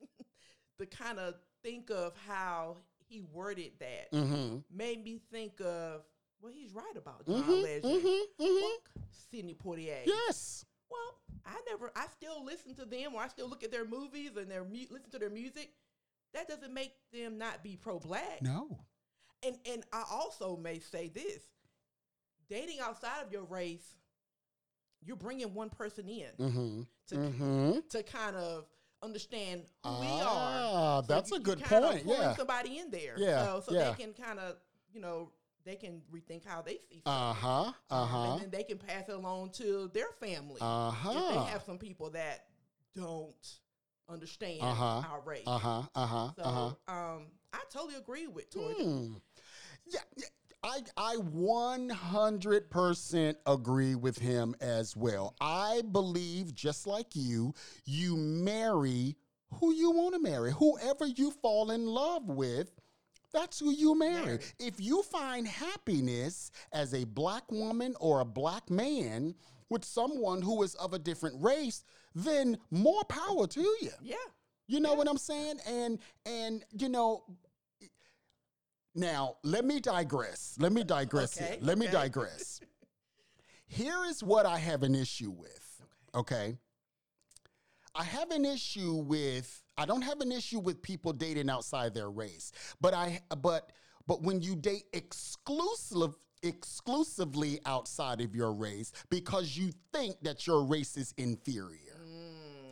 to 0.78 0.86
kind 0.86 1.18
of 1.18 1.34
think 1.62 1.90
of 1.90 2.14
how 2.26 2.76
he 3.08 3.20
worded 3.32 3.72
that 3.80 4.10
Mm-hmm. 4.12 4.58
made 4.74 5.04
me 5.04 5.20
think 5.30 5.60
of 5.60 6.02
well, 6.40 6.52
he's 6.52 6.72
right 6.72 6.96
about 6.96 7.24
John 7.26 7.42
Mm-hmm. 7.42 7.50
Legend. 7.62 7.84
Mm-hmm. 7.84 8.42
Mm-hmm. 8.44 8.62
Fuck 8.62 9.04
Sidney 9.30 9.54
Poitier. 9.54 10.00
Yes. 10.04 10.64
Well, 10.90 11.20
I 11.46 11.54
never, 11.68 11.92
I 11.94 12.06
still 12.12 12.44
listen 12.44 12.74
to 12.74 12.84
them, 12.84 13.14
or 13.14 13.22
I 13.22 13.28
still 13.28 13.48
look 13.48 13.62
at 13.62 13.70
their 13.70 13.84
movies 13.84 14.30
and 14.36 14.50
their 14.50 14.64
mu- 14.64 14.86
listen 14.90 15.10
to 15.12 15.18
their 15.20 15.30
music. 15.30 15.70
That 16.34 16.48
doesn't 16.48 16.72
make 16.72 16.92
them 17.12 17.38
not 17.38 17.62
be 17.62 17.76
pro-black. 17.76 18.40
No. 18.42 18.78
And 19.44 19.56
and 19.70 19.84
I 19.92 20.04
also 20.10 20.56
may 20.56 20.78
say 20.78 21.08
this: 21.08 21.42
dating 22.48 22.80
outside 22.80 23.22
of 23.24 23.32
your 23.32 23.44
race, 23.44 23.96
you're 25.04 25.16
bringing 25.16 25.52
one 25.54 25.68
person 25.70 26.08
in 26.08 26.28
Mm-hmm. 26.38 26.82
to 27.08 27.14
Mm-hmm. 27.14 27.78
to 27.90 28.02
kind 28.02 28.36
of 28.36 28.66
understand 29.02 29.62
who 29.84 29.90
we 30.00 30.06
Ah, 30.08 30.96
are. 30.98 31.02
So 31.02 31.06
that's 31.08 31.30
you- 31.32 31.36
a 31.38 31.40
good 31.40 31.60
point, 31.64 32.04
yeah. 32.06 32.36
somebody 32.36 32.78
in 32.78 32.90
there. 32.90 33.14
Yeah, 33.18 33.44
So, 33.44 33.60
so 33.66 33.74
yeah. 33.74 33.90
they 33.90 34.04
can 34.04 34.12
kind 34.14 34.38
of, 34.38 34.56
you 34.92 35.00
know, 35.00 35.32
they 35.64 35.74
can 35.74 36.02
rethink 36.12 36.44
how 36.46 36.62
they 36.62 36.78
see. 36.88 37.02
Uh 37.04 37.32
huh. 37.32 37.48
Um, 37.64 37.74
Uh 37.90 38.06
huh. 38.06 38.32
And 38.34 38.42
then 38.42 38.50
they 38.50 38.62
can 38.62 38.78
pass 38.78 39.08
it 39.08 39.14
along 39.14 39.50
to 39.54 39.90
their 39.92 40.12
family. 40.20 40.60
Uh 40.60 40.90
huh. 40.92 41.44
they 41.44 41.50
have 41.50 41.62
some 41.64 41.78
people 41.78 42.10
that 42.10 42.46
don't 42.94 43.34
understand 44.12 44.62
Uh-huh. 44.62 45.02
our 45.10 45.20
race. 45.24 45.42
Uh 45.46 45.58
huh. 45.58 45.82
Uh 45.94 46.06
huh. 46.06 46.30
So, 46.36 46.42
Uh 46.44 46.72
huh. 46.88 46.92
um, 46.92 47.26
I 47.52 47.60
totally 47.70 47.94
agree 47.96 48.26
with 48.26 48.50
Tori. 48.50 48.74
Hmm. 48.80 49.14
Yeah, 49.86 50.00
yeah, 50.16 50.26
I 50.62 50.80
I 50.96 51.16
100% 51.16 53.36
agree 53.46 53.94
with 53.94 54.18
him 54.18 54.54
as 54.60 54.96
well. 54.96 55.34
I 55.40 55.82
believe 55.90 56.54
just 56.54 56.86
like 56.86 57.14
you, 57.14 57.54
you 57.84 58.16
marry 58.16 59.16
who 59.54 59.72
you 59.72 59.90
want 59.90 60.14
to 60.14 60.20
marry. 60.20 60.52
Whoever 60.52 61.06
you 61.06 61.30
fall 61.30 61.70
in 61.70 61.86
love 61.86 62.28
with, 62.28 62.70
that's 63.32 63.58
who 63.58 63.70
you 63.70 63.98
marry. 63.98 64.24
Marry. 64.24 64.38
If 64.58 64.80
you 64.80 65.02
find 65.02 65.46
happiness 65.46 66.50
as 66.72 66.94
a 66.94 67.04
black 67.04 67.50
woman 67.50 67.94
or 68.00 68.20
a 68.20 68.24
black 68.24 68.70
man 68.70 69.34
with 69.68 69.84
someone 69.84 70.42
who 70.42 70.62
is 70.62 70.74
of 70.76 70.94
a 70.94 70.98
different 70.98 71.42
race, 71.42 71.84
then 72.14 72.58
more 72.70 73.04
power 73.04 73.46
to 73.46 73.60
you. 73.60 73.90
Yeah. 74.02 74.16
You 74.66 74.80
know 74.80 74.94
what 74.94 75.08
I'm 75.08 75.18
saying? 75.18 75.56
And 75.66 75.98
and 76.24 76.64
you 76.72 76.88
know 76.88 77.24
now 78.94 79.36
let 79.42 79.64
me 79.64 79.80
digress. 79.80 80.56
Let 80.58 80.72
me 80.72 80.84
digress 80.84 81.36
Okay, 81.36 81.52
here. 81.52 81.58
Let 81.60 81.78
me 81.78 81.88
digress. 81.88 82.60
here 83.66 84.04
is 84.08 84.22
what 84.22 84.46
I 84.46 84.58
have 84.58 84.82
an 84.82 84.94
issue 84.94 85.30
with. 85.30 85.82
Okay. 86.14 86.56
I 87.94 88.04
have 88.04 88.30
an 88.30 88.44
issue 88.44 88.94
with 88.94 89.62
I 89.76 89.84
don't 89.84 90.02
have 90.02 90.20
an 90.20 90.32
issue 90.32 90.58
with 90.58 90.82
people 90.82 91.12
dating 91.12 91.50
outside 91.50 91.94
their 91.94 92.10
race. 92.10 92.52
But 92.80 92.94
I 92.94 93.20
but 93.42 93.72
but 94.06 94.22
when 94.22 94.40
you 94.40 94.56
date 94.56 94.84
exclusive 94.92 96.14
exclusively 96.42 97.60
outside 97.66 98.20
of 98.20 98.34
your 98.34 98.52
race 98.52 98.92
because 99.10 99.56
you 99.56 99.70
think 99.92 100.16
that 100.22 100.46
your 100.46 100.64
race 100.64 100.96
is 100.96 101.14
inferior. 101.16 101.78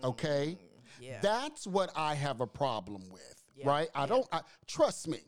Okay? 0.05 0.59
Mm, 0.59 1.01
yeah. 1.01 1.21
That's 1.23 1.67
what 1.67 1.91
I 1.97 2.15
have 2.15 2.41
a 2.41 2.47
problem 2.47 3.03
with, 3.11 3.43
Yeah, 3.57 3.69
right? 3.69 3.89
I 3.95 4.03
yeah. 4.03 4.07
don't 4.07 4.27
I, 4.33 4.41
trust 4.67 5.09
me. 5.09 5.21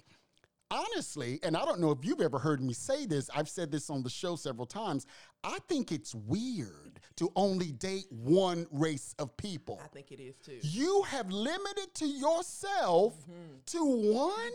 Honestly, 0.72 1.38
and 1.42 1.54
I 1.56 1.64
don't 1.66 1.80
know 1.80 1.90
if 1.90 1.98
you've 2.02 2.20
ever 2.22 2.38
heard 2.38 2.62
me 2.62 2.72
say 2.72 3.04
this, 3.04 3.28
I've 3.34 3.48
said 3.48 3.70
this 3.70 3.90
on 3.90 4.02
the 4.02 4.08
show 4.10 4.36
several 4.36 4.66
times. 4.66 5.06
I 5.44 5.58
think 5.68 5.92
it's 5.92 6.14
weird 6.14 7.00
to 7.16 7.30
only 7.36 7.72
date 7.72 8.06
one 8.10 8.66
race 8.70 9.14
of 9.18 9.36
people. 9.36 9.78
I 9.84 9.88
think 9.88 10.12
it 10.12 10.20
is 10.20 10.36
too. 10.38 10.58
You 10.62 11.02
have 11.08 11.30
limited 11.30 11.94
to 11.96 12.06
yourself 12.06 13.14
Mm-hmm. 13.28 13.56
to 13.66 14.12
one. 14.14 14.52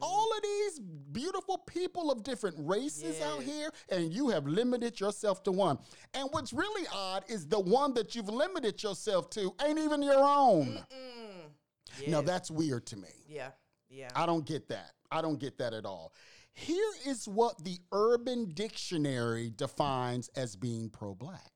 All 0.00 0.30
of 0.36 0.42
these 0.42 0.78
beautiful 1.12 1.58
people 1.58 2.10
of 2.12 2.22
different 2.22 2.56
races 2.58 3.20
out 3.22 3.42
here, 3.42 3.70
and 3.88 4.12
you 4.12 4.28
have 4.28 4.46
limited 4.46 5.00
yourself 5.00 5.42
to 5.44 5.52
one. 5.52 5.78
And 6.14 6.28
what's 6.32 6.52
really 6.52 6.86
odd 6.94 7.24
is 7.28 7.46
the 7.46 7.58
one 7.58 7.94
that 7.94 8.14
you've 8.14 8.28
limited 8.28 8.82
yourself 8.82 9.30
to 9.30 9.52
ain't 9.66 9.78
even 9.78 10.02
your 10.02 10.22
own. 10.22 10.78
Mm. 10.92 12.08
Now 12.08 12.20
that's 12.20 12.50
weird 12.50 12.86
to 12.86 12.96
me. 12.96 13.08
yeah. 13.28 13.48
Yeah. 13.88 14.10
I 14.16 14.26
don't 14.26 14.44
get 14.44 14.68
that. 14.68 14.90
I 15.10 15.22
don't 15.22 15.38
get 15.38 15.58
that 15.58 15.74
at 15.74 15.84
all. 15.84 16.12
Here 16.52 16.92
is 17.06 17.28
what 17.28 17.62
the 17.62 17.78
Urban 17.92 18.52
Dictionary 18.54 19.52
defines 19.54 20.30
as 20.36 20.56
being 20.56 20.88
pro 20.88 21.14
black. 21.14 21.52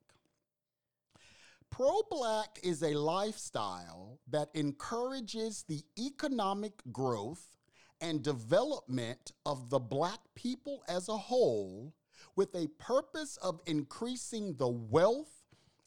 Pro 1.71 2.03
black 2.11 2.59
is 2.63 2.83
a 2.83 2.95
lifestyle 2.95 4.19
that 4.29 4.51
encourages 4.55 5.65
the 5.69 5.83
economic 5.99 6.73
growth 6.93 7.57
and 8.01 8.23
development 8.23 9.33
of 9.47 9.71
the 9.71 9.79
black 9.79 10.21
people 10.35 10.83
as 10.89 11.09
a 11.09 11.17
whole 11.17 11.95
with 12.37 12.55
a 12.55 12.69
purpose 12.79 13.37
of 13.39 13.61
increasing 13.67 14.55
the 14.57 14.69
wealth 14.69 15.41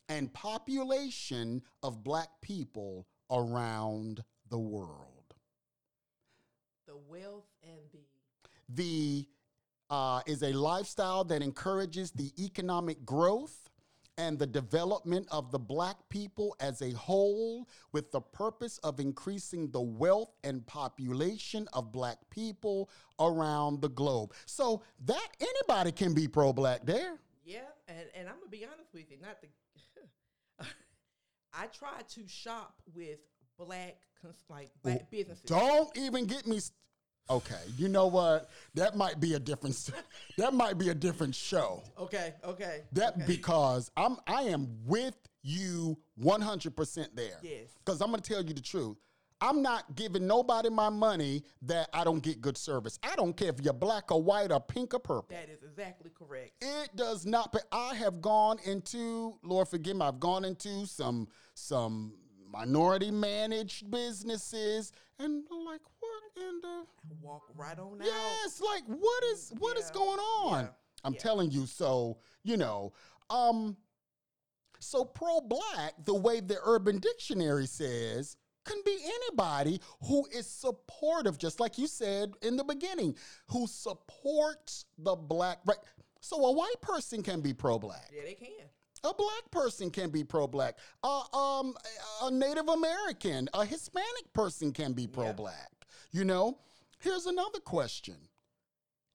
and 0.09 0.33
population 0.33 1.61
of 1.81 2.03
black 2.03 2.29
people 2.41 3.07
around 3.31 4.23
the 4.49 4.59
world. 4.59 5.12
The 6.93 6.99
wealth 7.09 7.47
and 7.63 7.79
the 7.91 8.05
The 8.69 9.27
uh, 9.89 10.21
is 10.27 10.43
a 10.43 10.53
lifestyle 10.53 11.23
that 11.23 11.41
encourages 11.41 12.11
the 12.11 12.31
economic 12.37 13.03
growth 13.03 13.71
and 14.19 14.37
the 14.37 14.45
development 14.45 15.27
of 15.31 15.51
the 15.51 15.57
black 15.57 15.97
people 16.09 16.55
as 16.59 16.83
a 16.83 16.91
whole 16.91 17.67
with 17.93 18.11
the 18.11 18.21
purpose 18.21 18.77
of 18.79 18.99
increasing 18.99 19.71
the 19.71 19.81
wealth 19.81 20.35
and 20.43 20.63
population 20.67 21.67
of 21.73 21.91
black 21.91 22.17
people 22.29 22.91
around 23.19 23.81
the 23.81 23.89
globe. 23.89 24.33
So 24.45 24.83
that 25.05 25.29
anybody 25.41 25.91
can 25.91 26.13
be 26.13 26.27
pro 26.27 26.53
black 26.53 26.85
there. 26.85 27.17
yeah, 27.43 27.61
and 27.87 28.05
and 28.13 28.29
I'm 28.29 28.35
gonna 28.35 28.51
be 28.51 28.67
honest 28.71 28.93
with 28.93 29.09
you, 29.09 29.17
not 29.19 29.39
the. 29.41 29.47
I 31.55 31.65
try 31.67 32.01
to 32.07 32.27
shop 32.27 32.83
with 32.93 33.17
black 33.57 33.97
cons- 34.21 34.43
like 34.49 34.71
black 34.81 35.09
businesses. 35.09 35.43
Don't 35.45 35.95
even 35.97 36.25
get 36.25 36.47
me. 36.47 36.59
St- 36.59 36.73
okay, 37.29 37.61
you 37.77 37.87
know 37.89 38.07
what? 38.07 38.49
That 38.73 38.95
might 38.95 39.19
be 39.19 39.33
a 39.33 39.39
different. 39.39 39.89
that 40.37 40.53
might 40.53 40.77
be 40.77 40.89
a 40.89 40.95
different 40.95 41.35
show. 41.35 41.83
Okay, 41.99 42.33
okay. 42.43 42.81
That 42.93 43.15
okay. 43.15 43.23
because 43.27 43.91
I'm 43.95 44.17
I 44.27 44.43
am 44.43 44.67
with 44.85 45.15
you 45.43 45.97
100% 46.21 47.07
there. 47.15 47.37
Yes. 47.41 47.67
Because 47.83 48.01
I'm 48.01 48.09
going 48.09 48.21
to 48.21 48.33
tell 48.33 48.43
you 48.43 48.53
the 48.53 48.61
truth. 48.61 48.97
I'm 49.41 49.61
not 49.61 49.95
giving 49.95 50.25
nobody 50.25 50.69
my 50.69 50.87
money 50.87 51.43
that 51.63 51.89
I 51.93 52.05
don't 52.05 52.23
get 52.23 52.39
good 52.39 52.57
service. 52.57 52.97
I 53.03 53.13
don't 53.17 53.35
care 53.35 53.49
if 53.49 53.59
you're 53.59 53.73
black 53.73 54.09
or 54.09 54.23
white 54.23 54.53
or 54.53 54.61
pink 54.61 54.93
or 54.93 54.99
purple. 54.99 55.35
that 55.35 55.49
is 55.49 55.63
exactly 55.63 56.11
correct. 56.17 56.51
It 56.61 56.95
does 56.95 57.25
not. 57.25 57.51
But 57.51 57.63
I 57.69 57.93
have 57.95 58.21
gone 58.21 58.57
into, 58.63 59.37
Lord 59.43 59.67
forgive 59.67 59.97
me, 59.97 60.05
I've 60.05 60.21
gone 60.21 60.45
into 60.45 60.85
some 60.85 61.27
some 61.55 62.13
minority 62.53 63.11
managed 63.11 63.89
businesses, 63.89 64.91
and 65.19 65.43
like, 65.65 65.81
what 65.99 66.47
in 66.47 66.61
the? 66.61 66.85
Walk 67.21 67.43
right 67.55 67.77
on 67.77 68.01
out. 68.01 68.05
Yes, 68.05 68.61
like 68.61 68.83
what 68.85 69.23
is 69.25 69.51
what 69.59 69.77
is 69.77 69.85
Yeah, 69.93 69.99
going 69.99 70.19
on? 70.19 70.63
yeah, 70.65 70.69
I'm 71.03 71.13
yeah. 71.13 71.19
telling 71.19 71.51
you. 71.51 71.65
So 71.65 72.17
you 72.43 72.57
know, 72.57 72.93
um, 73.29 73.75
so 74.79 75.03
pro 75.03 75.41
black, 75.41 75.93
the 76.05 76.13
way 76.13 76.39
the 76.39 76.57
Urban 76.63 76.99
Dictionary 76.99 77.65
says, 77.65 78.37
can 78.65 78.77
be 78.85 78.97
anybody 79.03 79.79
who 80.07 80.25
is 80.33 80.47
supportive, 80.47 81.37
just 81.37 81.59
like 81.59 81.77
you 81.77 81.87
said 81.87 82.33
in 82.41 82.55
the 82.55 82.63
beginning, 82.63 83.15
who 83.47 83.67
supports 83.67 84.85
the 84.97 85.15
black. 85.15 85.59
Right. 85.65 85.77
So 86.21 86.45
a 86.45 86.51
white 86.53 86.81
person 86.81 87.21
can 87.21 87.41
be 87.41 87.53
pro 87.53 87.77
black. 87.77 88.09
Yeah, 88.13 88.23
they 88.23 88.33
can. 88.35 88.49
A 89.05 89.13
black 89.13 89.51
person 89.51 89.89
can 89.89 90.09
be 90.09 90.23
pro 90.23 90.47
black. 90.47 90.77
Uh, 91.03 91.23
um, 91.33 91.75
a 92.21 92.31
Native 92.31 92.69
American, 92.69 93.49
a 93.53 93.65
Hispanic 93.65 94.31
person 94.33 94.71
can 94.71 94.93
be 94.93 95.07
pro 95.07 95.33
black. 95.33 95.71
You 96.11 96.23
know, 96.23 96.59
here's 96.99 97.25
another 97.25 97.59
question. 97.59 98.15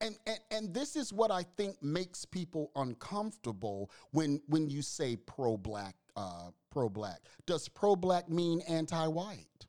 And, 0.01 0.17
and 0.27 0.39
and 0.51 0.75
this 0.75 0.95
is 0.95 1.13
what 1.13 1.31
I 1.31 1.43
think 1.57 1.83
makes 1.83 2.25
people 2.25 2.71
uncomfortable 2.77 3.91
when 4.13 4.41
when 4.47 4.69
you 4.71 4.81
say 4.83 5.17
pro 5.17 5.57
black 5.57 5.97
uh, 6.17 6.51
pro 6.71 6.89
black. 6.89 7.21
Does 7.47 7.69
pro 7.69 7.97
black 7.97 8.29
mean 8.29 8.61
anti 8.69 9.07
white? 9.09 9.67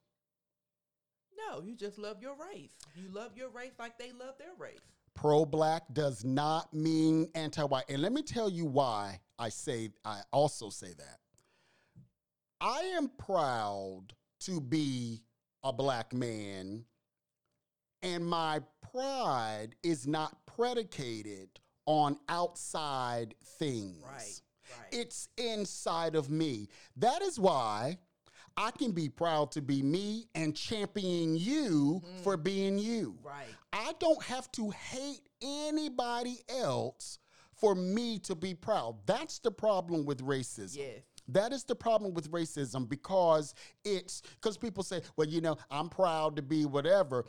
No, 1.35 1.61
you 1.61 1.75
just 1.75 1.97
love 1.97 2.21
your 2.21 2.35
race. 2.35 2.69
You 2.95 3.09
love 3.11 3.31
your 3.35 3.49
race 3.49 3.71
like 3.79 3.97
they 3.97 4.11
love 4.11 4.37
their 4.37 4.53
race. 4.59 4.79
pro 5.15 5.45
black 5.45 5.83
does 5.93 6.23
not 6.23 6.73
mean 6.73 7.27
anti 7.33 7.63
white. 7.63 7.85
And 7.89 8.01
let 8.01 8.11
me 8.11 8.21
tell 8.21 8.49
you 8.49 8.65
why 8.65 9.19
I 9.39 9.49
say 9.49 9.89
I 10.03 10.21
also 10.31 10.69
say 10.69 10.93
that. 10.97 11.19
I 12.61 12.79
am 12.97 13.09
proud 13.17 14.13
to 14.41 14.59
be 14.59 15.23
a 15.63 15.71
black 15.71 16.13
man, 16.13 16.83
and 18.03 18.25
my 18.25 18.61
pride 18.91 19.75
is 19.81 20.05
not 20.05 20.45
predicated 20.45 21.49
on 21.85 22.17
outside 22.27 23.33
things. 23.59 24.03
Right, 24.05 24.41
right. 24.77 24.87
It's 24.91 25.29
inside 25.37 26.15
of 26.15 26.29
me. 26.29 26.67
That 26.97 27.21
is 27.21 27.39
why 27.39 27.97
I 28.57 28.71
can 28.71 28.91
be 28.91 29.07
proud 29.07 29.51
to 29.53 29.61
be 29.61 29.81
me 29.81 30.27
and 30.35 30.53
champion 30.53 31.37
you 31.37 32.01
mm-hmm. 32.03 32.23
for 32.23 32.35
being 32.35 32.77
you. 32.77 33.17
Right. 33.23 33.47
I 33.71 33.93
don't 33.99 34.21
have 34.23 34.51
to 34.53 34.69
hate 34.71 35.29
anybody 35.41 36.39
else 36.49 37.19
for 37.59 37.75
me 37.75 38.19
to 38.19 38.35
be 38.35 38.53
proud. 38.53 38.95
That's 39.05 39.39
the 39.39 39.51
problem 39.51 40.05
with 40.05 40.23
racism. 40.23 40.77
Yes. 40.77 41.01
That 41.27 41.53
is 41.53 41.63
the 41.63 41.75
problem 41.75 42.13
with 42.13 42.31
racism 42.31 42.89
because 42.89 43.53
it's 43.83 44.23
because 44.41 44.57
people 44.57 44.83
say, 44.83 45.01
well, 45.15 45.27
you 45.27 45.41
know, 45.41 45.57
I'm 45.69 45.89
proud 45.89 46.35
to 46.37 46.41
be 46.41 46.65
whatever. 46.65 47.25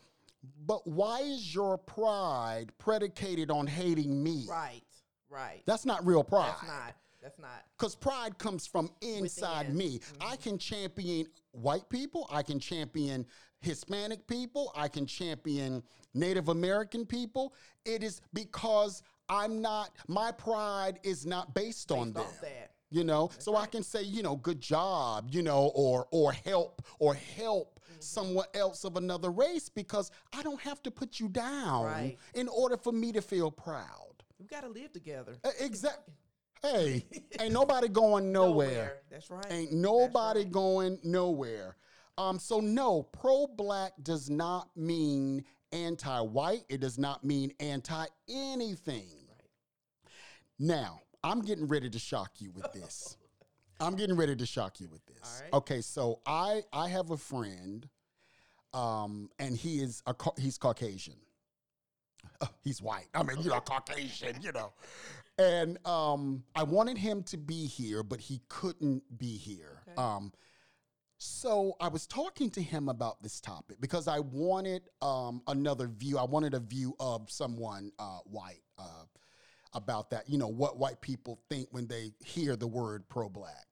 But 0.66 0.86
why 0.86 1.20
is 1.20 1.54
your 1.54 1.76
pride 1.76 2.72
predicated 2.78 3.50
on 3.50 3.66
hating 3.66 4.22
me? 4.22 4.46
Right. 4.48 4.82
Right. 5.28 5.62
That's 5.66 5.84
not 5.84 6.04
real 6.06 6.24
pride. 6.24 6.54
That's 6.58 6.66
not. 6.66 6.94
That's 7.22 7.38
not. 7.38 7.64
Because 7.78 7.94
pride 7.94 8.38
comes 8.38 8.66
from 8.66 8.90
inside 9.02 9.68
Within. 9.68 9.76
me. 9.76 9.98
Mm-hmm. 9.98 10.32
I 10.32 10.36
can 10.36 10.56
champion 10.56 11.26
white 11.52 11.88
people. 11.90 12.26
I 12.32 12.42
can 12.42 12.58
champion 12.58 13.26
Hispanic 13.60 14.26
people. 14.26 14.72
I 14.74 14.88
can 14.88 15.04
champion 15.04 15.82
Native 16.14 16.48
American 16.48 17.04
people. 17.04 17.54
It 17.84 18.02
is 18.02 18.22
because 18.32 19.02
I'm 19.30 19.62
not, 19.62 19.90
my 20.08 20.32
pride 20.32 20.98
is 21.02 21.24
not 21.24 21.54
based, 21.54 21.90
on 21.92 22.12
them. 22.12 22.24
that. 22.42 22.72
You 22.92 23.04
know, 23.04 23.30
so 23.38 23.54
I 23.56 23.66
can 23.66 23.84
say, 23.84 24.02
you 24.02 24.20
know, 24.22 24.34
good 24.34 24.60
job, 24.60 25.28
you 25.30 25.42
know, 25.42 25.70
or 25.76 26.08
or 26.10 26.32
help 26.32 26.82
or 26.98 27.14
help 27.14 27.76
Mm-hmm. 27.90 28.00
someone 28.02 28.46
else 28.54 28.84
of 28.84 28.96
another 28.96 29.30
race 29.30 29.68
because 29.68 30.12
I 30.32 30.42
don't 30.44 30.60
have 30.60 30.80
to 30.84 30.90
put 30.92 31.18
you 31.18 31.28
down 31.28 31.84
Right. 31.86 32.18
in 32.34 32.46
order 32.48 32.76
for 32.76 32.92
me 32.92 33.10
to 33.12 33.20
feel 33.20 33.50
proud. 33.50 34.22
We 34.38 34.46
got 34.46 34.60
to 34.62 34.68
live 34.68 34.92
together. 34.92 35.36
Exactly. 35.60 36.14
Hey, 36.62 37.06
ain't 37.40 37.54
nobody 37.54 37.88
going 37.88 38.32
nowhere. 38.32 38.98
That's 39.10 39.30
right. 39.30 39.46
Ain't 39.50 39.72
nobody 39.72 40.40
right. 40.42 40.52
going 40.52 40.98
nowhere. 41.02 41.76
Um, 42.18 42.38
so 42.38 42.60
no, 42.60 43.02
pro-black 43.02 43.92
does 44.02 44.28
not 44.28 44.68
mean 44.76 45.42
anti-white. 45.72 46.64
It 46.68 46.80
does 46.82 46.98
not 46.98 47.24
mean 47.24 47.54
anti-anything. 47.60 49.19
Now, 50.60 51.00
I'm 51.24 51.40
getting 51.40 51.66
ready 51.66 51.88
to 51.88 51.98
shock 51.98 52.32
you 52.38 52.52
with 52.52 52.70
this. 52.72 53.16
I'm 53.80 53.96
getting 53.96 54.14
ready 54.14 54.36
to 54.36 54.44
shock 54.44 54.78
you 54.78 54.88
with 54.88 55.04
this. 55.06 55.42
Right. 55.42 55.54
Okay, 55.54 55.80
so 55.80 56.20
I 56.26 56.62
I 56.70 56.90
have 56.90 57.10
a 57.10 57.16
friend, 57.16 57.88
um, 58.74 59.30
and 59.38 59.56
he 59.56 59.80
is 59.80 60.02
a 60.06 60.14
he's 60.38 60.58
Caucasian. 60.58 61.16
Uh, 62.42 62.46
he's 62.62 62.82
white. 62.82 63.08
I 63.14 63.22
mean, 63.22 63.38
you 63.40 63.48
know, 63.48 63.60
Caucasian. 63.60 64.42
You 64.42 64.52
know, 64.52 64.74
and 65.38 65.78
um, 65.86 66.44
I 66.54 66.62
wanted 66.62 66.98
him 66.98 67.22
to 67.24 67.38
be 67.38 67.66
here, 67.66 68.02
but 68.02 68.20
he 68.20 68.42
couldn't 68.50 69.02
be 69.18 69.38
here. 69.38 69.80
Okay. 69.88 69.96
Um, 69.96 70.30
so 71.16 71.74
I 71.80 71.88
was 71.88 72.06
talking 72.06 72.50
to 72.50 72.62
him 72.62 72.90
about 72.90 73.22
this 73.22 73.40
topic 73.40 73.80
because 73.80 74.08
I 74.08 74.20
wanted 74.20 74.82
um, 75.00 75.40
another 75.46 75.86
view. 75.86 76.18
I 76.18 76.24
wanted 76.24 76.52
a 76.52 76.60
view 76.60 76.94
of 77.00 77.30
someone 77.30 77.92
uh, 77.98 78.18
white 78.24 78.62
uh, 78.78 79.04
about 79.72 80.10
that. 80.10 80.28
You 80.28 80.38
know 80.38 80.48
what 80.48 80.78
white 80.78 81.00
people 81.00 81.38
think 81.48 81.68
when 81.70 81.86
they 81.86 82.12
hear 82.24 82.56
the 82.56 82.66
word 82.66 83.08
pro-black. 83.08 83.66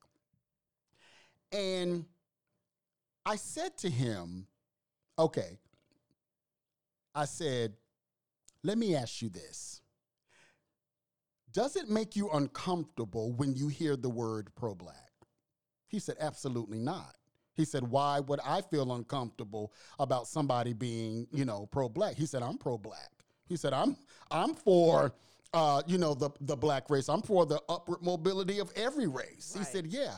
And 1.53 2.05
I 3.25 3.37
said 3.37 3.77
to 3.79 3.91
him, 3.91 4.47
"Okay." 5.19 5.59
I 7.15 7.25
said, 7.25 7.77
"Let 8.63 8.79
me 8.79 8.95
ask 8.95 9.23
you 9.23 9.29
this: 9.29 9.81
Does 11.53 11.77
it 11.77 11.89
make 11.89 12.17
you 12.17 12.31
uncomfortable 12.31 13.33
when 13.33 13.55
you 13.55 13.69
hear 13.69 13.97
the 13.97 14.11
word 14.11 14.55
pro-black?" 14.55 15.11
He 15.87 15.99
said, 15.99 16.17
"Absolutely 16.21 16.79
not." 16.79 17.19
He 17.59 17.65
said, 17.65 17.83
Why 17.83 18.21
would 18.21 18.39
I 18.45 18.61
feel 18.61 18.93
uncomfortable 18.93 19.73
about 19.99 20.29
somebody 20.29 20.73
being, 20.73 21.27
you 21.33 21.45
know, 21.45 21.67
pro 21.67 21.89
black? 21.89 22.15
He 22.15 22.25
said, 22.25 22.41
I'm 22.41 22.57
pro 22.57 22.79
black. 22.79 23.11
He 23.49 23.57
said, 23.57 23.73
I'm 23.73 23.97
I'm 24.31 24.55
for 24.55 25.13
uh, 25.55 25.83
you 25.87 25.99
know, 25.99 26.15
the 26.15 26.31
the 26.41 26.57
black 26.57 26.91
race. 26.91 27.09
I'm 27.09 27.23
for 27.23 27.47
the 27.47 27.61
upward 27.69 28.03
mobility 28.03 28.59
of 28.59 28.71
every 28.77 29.07
race. 29.07 29.55
He 29.57 29.65
said, 29.65 29.87
Yeah. 29.87 30.17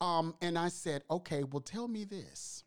Um, 0.00 0.34
and 0.42 0.58
I 0.58 0.68
said, 0.68 1.02
Okay, 1.10 1.44
well, 1.44 1.62
tell 1.62 1.88
me 1.88 2.04
this. 2.04 2.64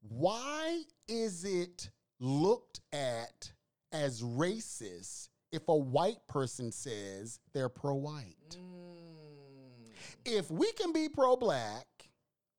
Why 0.00 0.82
is 1.08 1.44
it 1.44 1.90
looked 2.18 2.80
at 2.92 3.52
as 3.92 4.22
racist 4.22 5.28
if 5.52 5.68
a 5.68 5.76
white 5.76 6.26
person 6.28 6.72
says 6.72 7.38
they're 7.52 7.68
pro 7.68 7.94
white? 7.94 8.36
Mm, 8.50 9.92
if 10.24 10.50
we 10.50 10.70
can 10.72 10.92
be 10.92 11.08
pro 11.08 11.36
black, 11.36 11.86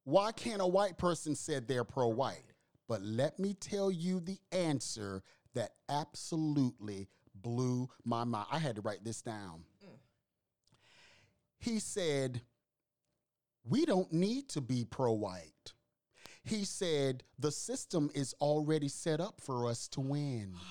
why 0.06 0.32
can't 0.32 0.62
a 0.62 0.68
white 0.68 0.98
person 0.98 1.36
say 1.36 1.60
they're 1.60 1.84
pro 1.84 2.08
white? 2.08 2.54
But 2.88 3.02
let 3.02 3.40
me 3.40 3.54
tell 3.54 3.92
you 3.92 4.20
the 4.20 4.38
answer 4.52 5.24
that 5.54 5.72
absolutely 5.90 7.08
blew 7.36 7.90
my 8.04 8.24
mind. 8.24 8.48
I 8.52 8.60
had 8.60 8.76
to 8.76 8.82
write 8.82 9.04
this 9.04 9.22
down. 9.22 9.64
He 11.58 11.80
said, 11.80 12.42
We 13.64 13.86
don't 13.86 14.12
need 14.12 14.50
to 14.50 14.62
be 14.62 14.84
pro 14.84 15.14
white. 15.14 15.74
He 16.44 16.66
said, 16.66 17.24
The 17.40 17.52
system 17.52 18.10
is 18.14 18.36
already 18.42 18.90
set 18.90 19.22
up 19.22 19.40
for 19.40 19.68
us 19.70 19.88
to 19.90 20.02
win. 20.02 20.54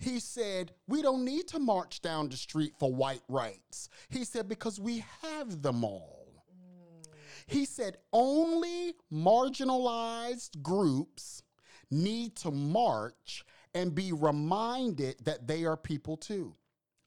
He 0.00 0.18
said, 0.18 0.72
We 0.88 1.02
don't 1.02 1.26
need 1.26 1.46
to 1.48 1.58
march 1.58 2.00
down 2.00 2.30
the 2.30 2.36
street 2.36 2.72
for 2.78 2.90
white 2.92 3.22
rights. 3.28 3.90
He 4.08 4.24
said, 4.24 4.48
Because 4.48 4.80
we 4.80 5.04
have 5.20 5.60
them 5.60 5.84
all. 5.84 6.42
Mm. 6.50 7.06
He 7.46 7.66
said, 7.66 7.98
Only 8.10 8.94
marginalized 9.12 10.62
groups 10.62 11.42
need 11.90 12.34
to 12.36 12.50
march 12.50 13.44
and 13.74 13.94
be 13.94 14.12
reminded 14.12 15.16
that 15.24 15.46
they 15.46 15.64
are 15.64 15.76
people 15.76 16.16
too. 16.16 16.54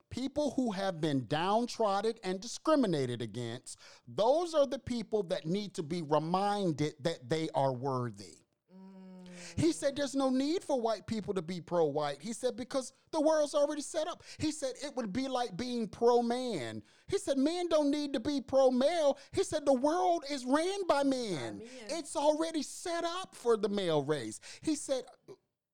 People 0.10 0.52
who 0.56 0.72
have 0.72 1.02
been 1.02 1.26
downtrodden 1.28 2.14
and 2.24 2.40
discriminated 2.40 3.22
against, 3.22 3.80
those 4.08 4.54
are 4.54 4.68
the 4.68 4.78
people 4.78 5.24
that 5.24 5.46
need 5.46 5.74
to 5.74 5.82
be 5.82 6.04
reminded 6.04 6.94
that 7.02 7.28
they 7.28 7.50
are 7.56 7.74
worthy. 7.74 8.38
Mm. 8.72 9.28
He 9.56 9.72
said 9.72 9.96
there's 9.96 10.14
no 10.14 10.30
need 10.30 10.64
for 10.64 10.80
white 10.80 11.08
people 11.08 11.34
to 11.34 11.42
be 11.42 11.62
pro 11.62 11.86
white. 11.86 12.18
He 12.22 12.32
said 12.32 12.56
because 12.56 12.94
the 13.12 13.22
world's 13.22 13.56
already 13.56 13.82
set 13.82 14.08
up. 14.08 14.22
He 14.38 14.52
said 14.52 14.74
it 14.84 14.96
would 14.96 15.14
be 15.14 15.28
like 15.28 15.58
being 15.58 15.88
pro 15.88 16.22
man. 16.22 16.84
He 17.08 17.18
said 17.18 17.40
men 17.40 17.68
don't 17.68 17.90
need 17.90 18.14
to 18.14 18.20
be 18.20 18.40
pro 18.40 18.70
male. 18.70 19.18
He 19.32 19.44
said 19.44 19.66
the 19.66 19.74
world 19.74 20.26
is 20.30 20.46
ran 20.46 20.86
by 20.88 21.02
men. 21.02 21.58
men. 21.58 21.62
It's 21.90 22.16
already 22.16 22.62
set 22.62 23.04
up 23.04 23.34
for 23.34 23.58
the 23.58 23.70
male 23.70 24.04
race. 24.04 24.40
He 24.62 24.76
said, 24.76 25.04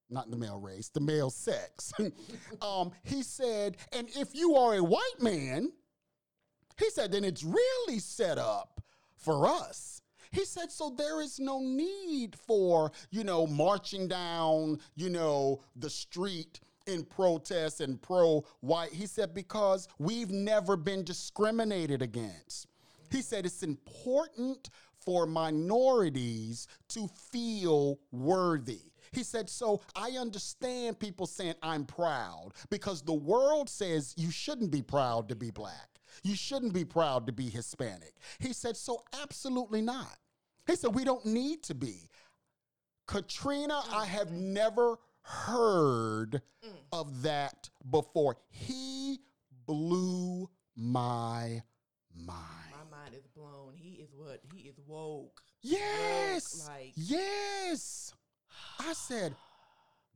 not 0.10 0.32
the 0.32 0.38
male 0.38 0.60
race, 0.60 0.90
the 0.90 1.00
male 1.00 1.30
sex. 1.30 1.94
um, 2.62 2.92
he 3.04 3.24
said, 3.24 3.78
and 3.92 4.08
if 4.16 4.36
you 4.36 4.56
are 4.56 4.76
a 4.76 4.84
white 4.84 5.22
man, 5.22 5.72
he 6.78 6.90
said, 6.90 7.12
then 7.12 7.24
it's 7.24 7.44
really 7.44 8.00
set 8.00 8.38
up 8.38 8.82
for 9.18 9.48
us. 9.48 10.02
He 10.32 10.46
said, 10.46 10.72
so 10.72 10.94
there 10.96 11.22
is 11.22 11.40
no 11.40 11.60
need 11.60 12.36
for, 12.36 12.92
you 13.10 13.24
know, 13.24 13.48
marching 13.48 14.08
down, 14.08 14.80
you 14.96 15.10
know, 15.10 15.62
the 15.76 15.90
street 15.90 16.60
in 16.86 17.04
protest 17.04 17.82
and 17.82 18.02
pro 18.02 18.44
white. 18.62 18.92
He 18.92 19.08
said, 19.08 19.34
because 19.34 19.88
we've 19.98 20.32
never 20.32 20.76
been 20.76 21.04
discriminated 21.04 22.02
against. 22.02 22.68
He 23.12 23.22
said, 23.22 23.46
it's 23.46 23.64
important 23.64 24.70
for 25.00 25.26
minorities 25.26 26.68
to 26.90 27.08
feel 27.32 28.00
worthy. 28.12 28.82
He 29.12 29.24
said, 29.24 29.50
So 29.50 29.82
I 29.96 30.12
understand 30.12 31.00
people 31.00 31.26
saying 31.28 31.56
I'm 31.64 31.86
proud 31.86 32.52
because 32.70 33.02
the 33.02 33.14
world 33.14 33.70
says 33.70 34.14
you 34.18 34.32
shouldn't 34.32 34.72
be 34.72 34.82
proud 34.82 35.30
to 35.30 35.36
be 35.36 35.52
black. 35.52 35.88
You 36.24 36.36
shouldn't 36.36 36.74
be 36.74 36.86
proud 36.86 37.28
to 37.28 37.34
be 37.34 37.50
Hispanic. 37.50 38.14
He 38.40 38.54
said, 38.54 38.76
So 38.78 39.04
absolutely 39.22 39.82
not. 39.82 40.18
He 40.68 40.76
said, 40.76 40.94
We 40.94 41.04
don't 41.04 41.26
need 41.26 41.64
to 41.64 41.76
be. 41.76 42.10
Katrina, 43.08 43.82
I 43.92 44.06
have 44.06 44.32
never 44.32 44.98
heard 45.22 46.42
of 46.92 47.24
that 47.24 47.70
before. 47.90 48.38
He 48.50 49.20
blew 49.66 50.50
my 50.76 51.62
mind. 52.16 52.74
My 52.92 52.98
mind 52.98 53.16
is 53.16 53.26
blown. 53.36 53.74
He 53.76 53.94
is 53.96 54.10
what? 54.16 54.42
He 54.54 54.62
is 54.68 54.76
woke. 54.86 55.42
Yes. 55.62 56.68
like- 56.68 56.94
yes. 56.96 58.14
I 58.80 58.94
said, 58.94 59.36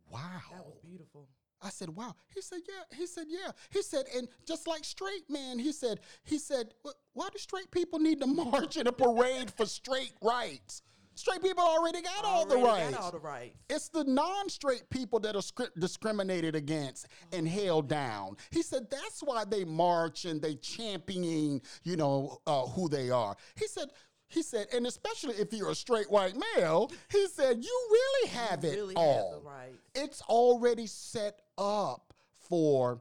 wow. 0.10 0.42
That 0.52 0.66
was 0.66 0.78
beautiful. 0.84 1.28
I 1.62 1.70
said, 1.70 1.90
wow. 1.90 2.16
He 2.34 2.42
said, 2.42 2.60
yeah. 2.68 2.98
He 2.98 3.08
said, 3.08 3.26
yeah. 3.30 3.52
He 3.70 3.82
said, 3.82 4.06
and 4.16 4.28
just 4.46 4.68
like 4.68 4.84
straight 4.84 5.30
men, 5.30 5.60
he 5.60 5.72
said, 5.72 6.02
he 6.24 6.38
said, 6.38 6.74
why 7.14 7.30
do 7.32 7.38
straight 7.38 7.72
people 7.72 8.00
need 8.00 8.20
to 8.20 8.28
march 8.28 8.78
in 8.78 8.88
a 8.88 8.92
parade 8.92 9.52
for 9.52 9.66
straight 9.66 10.14
rights? 10.22 10.82
Straight 11.16 11.44
people 11.44 11.64
already 11.64 12.02
got 12.02 12.26
all 12.26 12.46
the 12.46 12.58
rights. 12.58 12.92
Got 12.96 13.04
all 13.04 13.12
the 13.12 13.20
rights. 13.20 13.56
It's 13.70 13.88
the 13.90 14.04
non-straight 14.04 14.90
people 14.90 15.20
that 15.20 15.36
are 15.36 15.44
scri- 15.44 15.70
discriminated 15.78 16.56
against 16.56 17.08
and 17.32 17.48
held 17.48 17.88
down. 17.88 18.38
He 18.50 18.64
said 18.64 18.90
that's 18.90 19.22
why 19.22 19.46
they 19.46 19.64
march 19.64 20.26
and 20.26 20.42
they 20.42 20.56
championing, 20.56 21.62
you 21.84 21.98
know, 21.98 22.40
uh, 22.48 22.66
who 22.66 22.90
they 22.90 23.10
are. 23.10 23.36
He 23.56 23.68
said. 23.68 23.90
He 24.34 24.42
said, 24.42 24.68
and 24.74 24.88
especially 24.88 25.36
if 25.36 25.54
you're 25.54 25.70
a 25.70 25.76
straight 25.76 26.10
white 26.10 26.36
male, 26.56 26.92
he 27.12 27.28
said, 27.28 27.64
you 27.64 27.88
really 27.92 28.30
have 28.30 28.64
it 28.64 28.76
really 28.76 28.96
all. 28.96 29.34
have 29.34 29.42
the 29.44 29.48
rights. 29.48 29.78
It's 29.94 30.22
already 30.24 30.88
set 30.88 31.42
up 31.56 32.14
for 32.50 33.00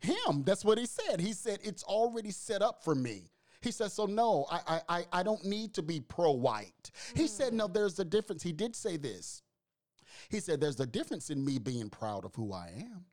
him. 0.00 0.44
That's 0.44 0.64
what 0.64 0.78
he 0.78 0.86
said. 0.86 1.20
He 1.20 1.34
said, 1.34 1.58
it's 1.62 1.82
already 1.82 2.30
set 2.30 2.62
up 2.62 2.82
for 2.82 2.94
me. 2.94 3.30
He 3.60 3.70
said, 3.70 3.92
so 3.92 4.06
no, 4.06 4.46
I, 4.50 4.60
I, 4.66 4.80
I, 4.88 5.04
I 5.12 5.22
don't 5.22 5.44
need 5.44 5.74
to 5.74 5.82
be 5.82 6.00
pro 6.00 6.32
white. 6.32 6.90
He 7.14 7.26
said, 7.26 7.50
hmm. 7.50 7.58
no, 7.58 7.66
there's 7.66 7.98
a 7.98 8.04
difference. 8.04 8.42
He 8.42 8.52
did 8.52 8.74
say 8.74 8.96
this. 8.96 9.42
He 10.30 10.40
said, 10.40 10.60
there's 10.60 10.80
a 10.80 10.86
difference 10.86 11.28
in 11.28 11.44
me 11.44 11.58
being 11.58 11.90
proud 11.90 12.24
of 12.24 12.34
who 12.34 12.52
I 12.52 12.72
am. 12.78 13.04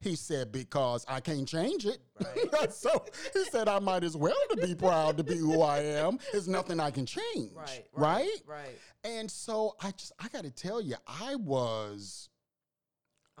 He 0.00 0.16
said, 0.16 0.50
because 0.50 1.04
I 1.06 1.20
can't 1.20 1.46
change 1.46 1.84
it. 1.84 2.00
so 2.72 3.04
he 3.34 3.44
said, 3.44 3.68
I 3.68 3.78
might 3.80 4.02
as 4.02 4.16
well 4.16 4.34
to 4.50 4.56
be 4.56 4.74
proud 4.74 5.18
to 5.18 5.24
be 5.24 5.36
who 5.36 5.60
I 5.60 5.80
am. 5.80 6.18
There's 6.32 6.48
nothing 6.48 6.80
I 6.80 6.90
can 6.90 7.04
change. 7.04 7.52
Right. 7.54 7.84
Right? 7.92 8.26
Right. 8.26 8.40
Right. 8.46 8.78
And 9.04 9.30
so 9.30 9.76
I 9.82 9.90
just, 9.90 10.12
I 10.18 10.28
got 10.28 10.44
to 10.44 10.50
tell 10.50 10.80
you, 10.80 10.94
I 11.06 11.34
was, 11.36 12.30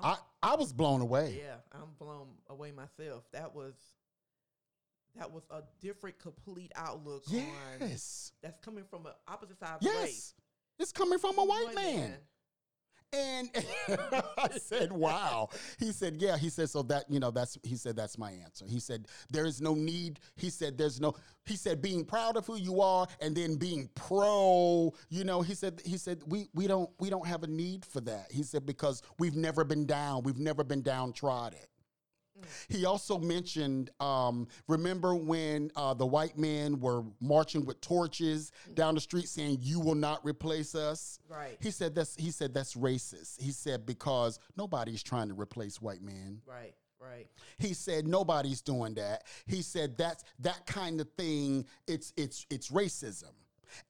I, 0.02 0.16
I 0.42 0.54
was 0.56 0.72
blown 0.74 1.00
away. 1.00 1.40
Yeah, 1.42 1.56
I'm 1.72 1.88
blown 1.98 2.28
away 2.50 2.72
myself. 2.72 3.24
That 3.32 3.54
was 3.54 3.74
that 5.18 5.30
was 5.32 5.42
a 5.50 5.62
different, 5.80 6.18
complete 6.20 6.70
outlook 6.76 7.24
on 7.32 7.42
Yes. 7.80 8.32
that's 8.42 8.58
coming 8.64 8.84
from 8.88 9.06
an 9.06 9.12
opposite 9.26 9.58
side 9.58 9.74
of 9.76 9.80
the 9.80 9.88
race. 9.88 9.98
Yes. 9.98 10.34
It's 10.78 10.92
coming 10.92 11.18
from 11.18 11.38
a 11.38 11.44
white 11.44 11.74
man. 11.74 12.14
And 13.12 13.50
I 14.38 14.58
said, 14.58 14.92
wow. 14.92 15.48
He 15.78 15.92
said, 15.92 16.16
yeah. 16.20 16.36
He 16.36 16.48
said, 16.48 16.70
so 16.70 16.82
that, 16.84 17.04
you 17.08 17.18
know, 17.18 17.30
that's, 17.30 17.58
he 17.64 17.76
said, 17.76 17.96
that's 17.96 18.16
my 18.16 18.30
answer. 18.30 18.64
He 18.68 18.78
said, 18.78 19.08
there 19.30 19.46
is 19.46 19.60
no 19.60 19.74
need. 19.74 20.20
He 20.36 20.48
said, 20.48 20.78
there's 20.78 21.00
no, 21.00 21.14
he 21.44 21.56
said, 21.56 21.82
being 21.82 22.04
proud 22.04 22.36
of 22.36 22.46
who 22.46 22.56
you 22.56 22.80
are 22.80 23.06
and 23.20 23.36
then 23.36 23.56
being 23.56 23.88
pro, 23.94 24.94
you 25.08 25.24
know, 25.24 25.42
he 25.42 25.54
said, 25.54 25.80
he 25.84 25.96
said, 25.96 26.22
we, 26.26 26.48
we 26.54 26.68
don't, 26.68 26.90
we 27.00 27.10
don't 27.10 27.26
have 27.26 27.42
a 27.42 27.48
need 27.48 27.84
for 27.84 28.00
that. 28.02 28.26
He 28.30 28.44
said, 28.44 28.64
because 28.64 29.02
we've 29.18 29.36
never 29.36 29.64
been 29.64 29.86
down. 29.86 30.22
We've 30.22 30.38
never 30.38 30.62
been 30.62 30.82
downtrodden. 30.82 31.58
He 32.68 32.84
also 32.84 33.18
mentioned, 33.18 33.90
um, 34.00 34.48
remember 34.68 35.14
when 35.14 35.70
uh, 35.76 35.94
the 35.94 36.06
white 36.06 36.38
men 36.38 36.80
were 36.80 37.04
marching 37.20 37.64
with 37.64 37.80
torches 37.80 38.52
down 38.74 38.94
the 38.94 39.00
street 39.00 39.28
saying, 39.28 39.58
"You 39.60 39.80
will 39.80 39.94
not 39.94 40.24
replace 40.24 40.74
us." 40.74 41.18
Right. 41.28 41.56
He 41.60 41.70
said 41.70 41.94
that's 41.94 42.16
he 42.16 42.30
said 42.30 42.54
that's 42.54 42.74
racist. 42.74 43.40
He 43.40 43.50
said 43.52 43.86
because 43.86 44.38
nobody's 44.56 45.02
trying 45.02 45.28
to 45.28 45.34
replace 45.34 45.80
white 45.80 46.02
men. 46.02 46.40
Right. 46.46 46.74
Right. 47.00 47.28
He 47.58 47.72
said 47.72 48.06
nobody's 48.06 48.60
doing 48.60 48.94
that. 48.94 49.24
He 49.46 49.62
said 49.62 49.96
that's 49.96 50.22
that 50.40 50.66
kind 50.66 51.00
of 51.00 51.08
thing. 51.16 51.64
It's 51.86 52.12
it's 52.16 52.46
it's 52.50 52.70
racism. 52.70 53.32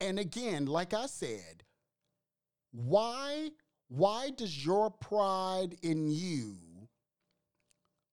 And 0.00 0.18
again, 0.18 0.66
like 0.66 0.94
I 0.94 1.06
said, 1.06 1.64
why 2.72 3.50
why 3.88 4.30
does 4.30 4.64
your 4.64 4.90
pride 4.90 5.76
in 5.82 6.08
you 6.10 6.56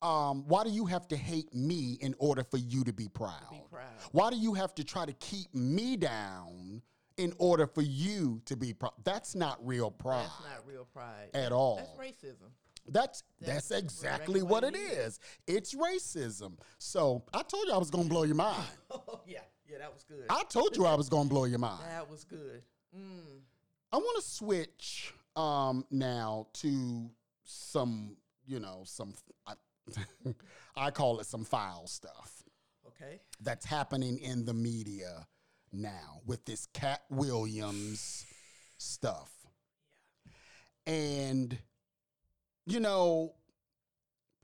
um, 0.02 0.44
why 0.48 0.64
do 0.64 0.70
you 0.70 0.86
have 0.86 1.08
to 1.10 1.18
hate 1.18 1.54
me 1.54 1.98
in 2.02 2.14
order 2.20 2.44
for 2.44 2.58
you 2.58 2.84
to 2.84 2.94
be 2.94 3.08
proud? 3.08 3.50
Be 3.52 3.62
proud. 3.72 3.84
Why 4.12 4.30
do 4.30 4.38
you 4.38 4.54
have 4.54 4.74
to 4.76 4.84
try 4.84 5.06
to 5.06 5.14
keep 5.14 5.54
me 5.54 5.98
down 5.98 6.82
in 7.18 7.34
order 7.40 7.66
for 7.66 7.82
you 7.82 8.42
to 8.46 8.56
be 8.56 8.74
proud? 8.74 8.94
That's 9.04 9.34
not 9.36 9.58
real 9.66 9.90
pride 9.92 10.24
That's 10.26 10.56
not 10.56 10.68
real 10.68 10.88
pride. 10.94 11.30
at 11.34 11.52
all. 11.52 11.78
That's 11.78 11.92
racism. 11.98 12.50
That's 12.90 13.24
that's 13.42 13.68
That's 13.68 13.84
exactly 13.84 14.42
what 14.44 14.64
it 14.64 14.76
is. 14.76 15.20
It's 15.46 15.74
racism. 15.76 16.54
So 16.78 17.24
I 17.34 17.42
told 17.44 17.68
you 17.68 17.74
I 17.74 17.78
was 17.78 17.90
gonna 17.90 18.08
blow 18.08 18.24
your 18.24 18.36
mind. 18.36 18.64
Oh 18.92 19.20
yeah, 19.28 19.40
yeah, 19.70 19.80
that 19.80 19.94
was 19.94 20.04
good. 20.04 20.24
I 20.30 20.44
told 20.50 20.78
you 20.78 20.86
I 20.86 20.96
was 20.96 21.10
gonna 21.10 21.28
blow 21.28 21.44
your 21.46 21.60
mind. 21.60 21.82
that 21.90 22.10
was 22.10 22.24
good. 22.24 22.62
Mm. 22.98 23.40
I 23.92 23.98
want 23.98 24.24
to 24.24 24.30
switch 24.30 25.14
um, 25.36 25.86
now 25.92 26.48
to 26.54 27.10
some, 27.44 28.16
you 28.46 28.60
know, 28.60 28.84
some. 28.86 29.14
I, 29.46 29.54
I 30.76 30.91
call 30.91 31.19
it 31.19 31.26
some 31.26 31.43
foul 31.43 31.88
stuff 31.88 32.43
Okay. 32.88 33.19
that's 33.41 33.65
happening 33.65 34.17
in 34.19 34.45
the 34.45 34.54
media 34.54 35.28
now 35.71 36.21
with 36.26 36.45
this 36.45 36.67
Katt 36.73 37.02
Williams 37.10 38.26
stuff. 38.78 39.32
And, 40.86 41.58
you 42.65 42.80
know, 42.80 43.34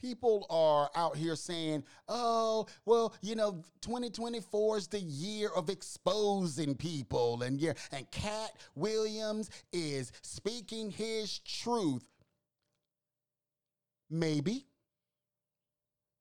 people 0.01 0.45
are 0.49 0.89
out 0.95 1.15
here 1.15 1.35
saying, 1.37 1.85
"Oh, 2.09 2.67
well, 2.85 3.15
you 3.21 3.35
know, 3.35 3.63
2024 3.81 4.77
is 4.77 4.87
the 4.89 4.99
year 4.99 5.49
of 5.55 5.69
exposing 5.69 6.75
people," 6.75 7.41
and 7.43 7.59
yeah, 7.61 7.73
and 7.93 8.09
Katt 8.11 8.51
Williams 8.75 9.49
is 9.71 10.11
speaking 10.21 10.91
his 10.91 11.39
truth. 11.39 12.05
Maybe, 14.09 14.67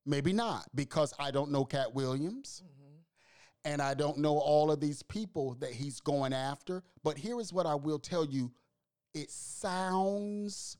maybe 0.05 0.33
not, 0.33 0.65
because 0.75 1.13
I 1.19 1.31
don't 1.31 1.51
know 1.51 1.65
Katt 1.65 1.93
Williams. 1.93 2.63
Mm-hmm. 2.65 2.79
And 3.65 3.81
I 3.81 3.93
don't 3.93 4.17
know 4.17 4.37
all 4.37 4.71
of 4.71 4.81
these 4.81 5.03
people 5.03 5.55
that 5.61 5.71
he's 5.71 6.01
going 6.01 6.33
after. 6.33 6.83
But 7.03 7.17
here 7.17 7.39
is 7.39 7.53
what 7.53 7.65
I 7.65 7.75
will 7.75 7.99
tell 7.99 8.25
you 8.25 8.51
it 9.13 9.31
sounds 9.31 10.77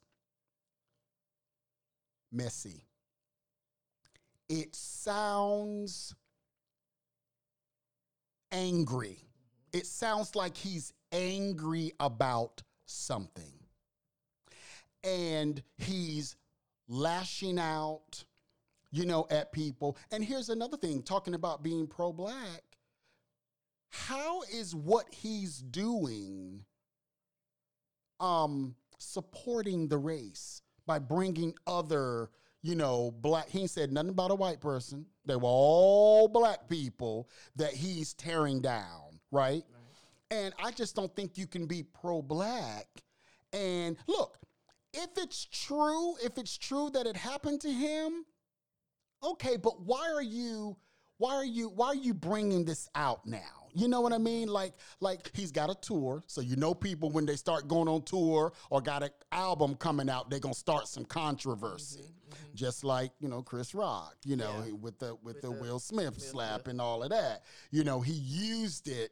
messy. 2.32 2.86
It 4.50 4.76
sounds 4.76 6.14
angry. 8.52 9.18
Mm-hmm. 9.20 9.78
It 9.80 9.86
sounds 9.86 10.36
like 10.36 10.58
he's 10.58 10.94
angry 11.12 11.94
about 12.00 12.64
something. 12.86 13.54
And 15.04 15.62
he's 15.78 16.36
lashing 16.88 17.60
out, 17.60 18.26
you 18.93 19.06
know, 19.06 19.25
at 19.32 19.51
people. 19.51 19.97
And 20.12 20.23
here's 20.23 20.49
another 20.49 20.77
thing 20.77 21.01
talking 21.01 21.34
about 21.34 21.63
being 21.63 21.88
pro 21.88 22.13
black. 22.13 22.62
How 23.89 24.43
is 24.43 24.73
what 24.73 25.06
he's 25.12 25.58
doing 25.58 26.63
um 28.19 28.75
supporting 28.99 29.88
the 29.88 29.97
race 29.97 30.62
by 30.86 30.99
bringing 30.99 31.53
other 31.67 32.29
you 32.62 32.75
know 32.75 33.12
black 33.19 33.49
he 33.49 33.67
said 33.67 33.91
nothing 33.91 34.12
about 34.12 34.32
a 34.32 34.36
white 34.36 34.62
person 34.62 35.06
they 35.25 35.36
were 35.36 35.41
all 35.43 36.27
black 36.27 36.69
people 36.69 37.27
that 37.56 37.73
he's 37.73 38.13
tearing 38.13 38.62
down 38.62 39.19
right, 39.32 39.63
and 40.32 40.53
i 40.63 40.71
just 40.71 40.95
don't 40.95 41.13
think 41.15 41.38
you 41.38 41.47
can 41.47 41.65
be 41.65 41.84
pro-black 41.84 42.88
and 43.51 43.97
look 44.08 44.38
if 44.93 45.10
it's 45.17 45.45
true 45.45 46.15
if 46.23 46.38
it's 46.38 46.58
true 46.58 46.89
that 46.91 47.06
it 47.06 47.17
happened 47.17 47.60
to 47.60 47.71
him 47.71 48.23
okay 49.24 49.58
but 49.58 49.82
why 49.82 50.12
are 50.14 50.22
you 50.22 50.76
why 51.18 51.34
are 51.36 51.46
you 51.46 51.70
why 51.70 51.88
are 51.88 51.96
you 51.96 52.14
bringing 52.14 52.66
this 52.66 52.90
out 52.96 53.26
now 53.26 53.64
you 53.76 53.88
know 53.88 54.02
what 54.02 54.14
I 54.14 54.20
mean? 54.20 54.48
Like, 54.50 54.74
like 55.00 55.32
he's 55.34 55.52
got 55.52 55.70
a 55.72 55.76
tour, 55.76 56.24
so 56.28 56.42
you 56.42 56.56
know 56.56 56.74
people 56.74 57.10
when 57.10 57.26
they 57.26 57.36
start 57.36 57.68
going 57.68 57.88
on 57.88 58.04
tour 58.04 58.54
or 58.70 58.82
got 58.82 59.02
an 59.02 59.10
album 59.32 59.76
coming 59.76 60.10
out, 60.10 60.30
they're 60.30 60.40
gonna 60.40 60.54
start 60.54 60.88
some 60.88 61.06
controversy. 61.06 62.02
Mm-hmm, 62.02 62.34
mm-hmm. 62.36 62.56
Just 62.56 62.84
like 62.84 63.12
you 63.20 63.28
know 63.28 63.42
Chris 63.42 63.74
Rock, 63.74 64.16
you 64.26 64.36
know 64.36 64.64
Yeah. 64.68 64.74
with 64.74 65.00
the 65.00 65.16
with, 65.16 65.36
With 65.36 65.42
the, 65.42 65.48
the 65.50 65.52
Will 65.54 65.80
Smith 65.80 66.14
Will 66.14 66.20
slap 66.22 66.62
Smith. 66.62 66.68
and 66.68 66.82
all 66.82 67.02
of 67.02 67.10
that. 67.10 67.46
You 67.72 67.84
know 67.84 68.00
he 68.02 68.14
used 68.14 68.88
it 68.88 69.12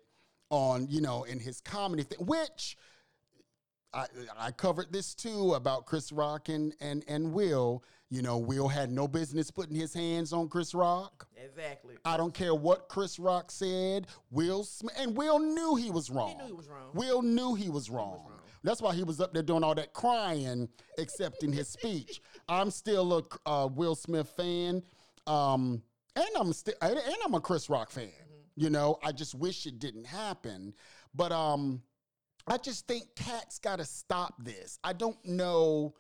on 0.51 0.87
you 0.89 1.01
know 1.01 1.23
in 1.23 1.39
his 1.39 1.59
comedy 1.61 2.03
thing, 2.03 2.23
which 2.25 2.77
I, 3.93 4.05
I 4.37 4.51
covered 4.51 4.93
this 4.93 5.15
too 5.15 5.55
about 5.55 5.85
Chris 5.85 6.11
Rock 6.11 6.49
and, 6.49 6.73
and, 6.79 7.03
and 7.07 7.33
Will. 7.33 7.83
You 8.11 8.21
know, 8.21 8.37
Will 8.37 8.67
had 8.67 8.91
no 8.91 9.07
business 9.07 9.49
putting 9.49 9.73
his 9.73 9.93
hands 9.93 10.33
on 10.33 10.49
Chris 10.49 10.75
Rock. 10.75 11.29
Exactly. 11.41 11.95
I 12.03 12.17
don't 12.17 12.33
care 12.33 12.53
what 12.53 12.89
Chris 12.89 13.17
Rock 13.17 13.49
said. 13.49 14.07
Will 14.29 14.65
Smith 14.65 14.93
and 14.99 15.15
Will 15.15 15.39
knew 15.39 15.75
he 15.75 15.91
was 15.91 16.09
wrong. 16.09 16.31
He 16.31 16.35
knew 16.35 16.47
he 16.47 16.51
was 16.51 16.67
wrong. 16.67 16.89
Will 16.93 17.21
knew 17.21 17.55
he 17.55 17.69
was 17.69 17.89
wrong. 17.89 18.19
That's 18.63 18.81
why 18.81 18.93
he 18.93 19.05
was 19.05 19.21
up 19.21 19.33
there 19.33 19.41
doing 19.41 19.63
all 19.63 19.73
that 19.75 19.93
crying, 19.93 20.67
accepting 20.97 21.53
his 21.53 21.69
speech. 21.69 22.21
I'm 22.49 22.69
still 22.69 23.17
a 23.45 23.49
uh, 23.49 23.67
Will 23.67 23.95
Smith 23.95 24.27
fan, 24.35 24.83
um, 25.25 25.81
and 26.17 26.27
I'm 26.37 26.51
still 26.51 26.75
and 26.81 26.97
and 26.97 27.15
I'm 27.23 27.33
a 27.33 27.39
Chris 27.39 27.69
Rock 27.69 27.89
fan. 27.91 28.11
You 28.57 28.69
know, 28.69 28.99
I 29.01 29.13
just 29.13 29.35
wish 29.35 29.65
it 29.65 29.79
didn't 29.79 30.05
happen, 30.05 30.73
but 31.15 31.31
um, 31.31 31.81
I 32.45 32.57
just 32.57 32.87
think 32.87 33.03
Katt's 33.15 33.57
got 33.57 33.77
to 33.77 33.85
stop 33.85 34.35
this. 34.43 34.79
I 34.83 34.91
don't 34.91 35.23
know, 35.25 35.95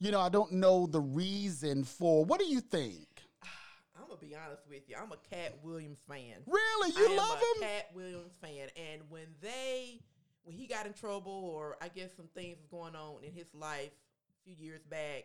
you 0.00 0.10
know, 0.10 0.20
I 0.20 0.28
don't 0.28 0.52
know 0.52 0.86
the 0.86 1.00
reason 1.00 1.84
for. 1.84 2.24
What 2.24 2.38
do 2.40 2.46
you 2.46 2.60
think? 2.60 3.06
I'm 3.96 4.08
gonna 4.08 4.20
be 4.20 4.34
honest 4.34 4.62
with 4.68 4.82
you. 4.88 4.96
I'm 5.00 5.12
a 5.12 5.16
Katt 5.34 5.54
Williams 5.62 6.00
fan. 6.08 6.42
Really, 6.46 6.92
I 6.96 7.00
you 7.00 7.06
am 7.10 7.16
love 7.16 7.38
a 7.38 7.64
him? 7.64 7.68
Katt 7.68 7.86
Williams 7.94 8.34
fan, 8.40 8.68
and 8.76 9.02
when 9.08 9.26
they, 9.40 10.00
when 10.44 10.54
he 10.54 10.66
got 10.66 10.86
in 10.86 10.92
trouble, 10.92 11.32
or 11.54 11.76
I 11.82 11.88
guess 11.88 12.10
some 12.16 12.28
things 12.34 12.58
was 12.58 12.66
going 12.68 12.94
on 12.94 13.24
in 13.24 13.32
his 13.32 13.46
life 13.54 13.90
a 14.30 14.44
few 14.44 14.54
years 14.64 14.82
back, 14.84 15.24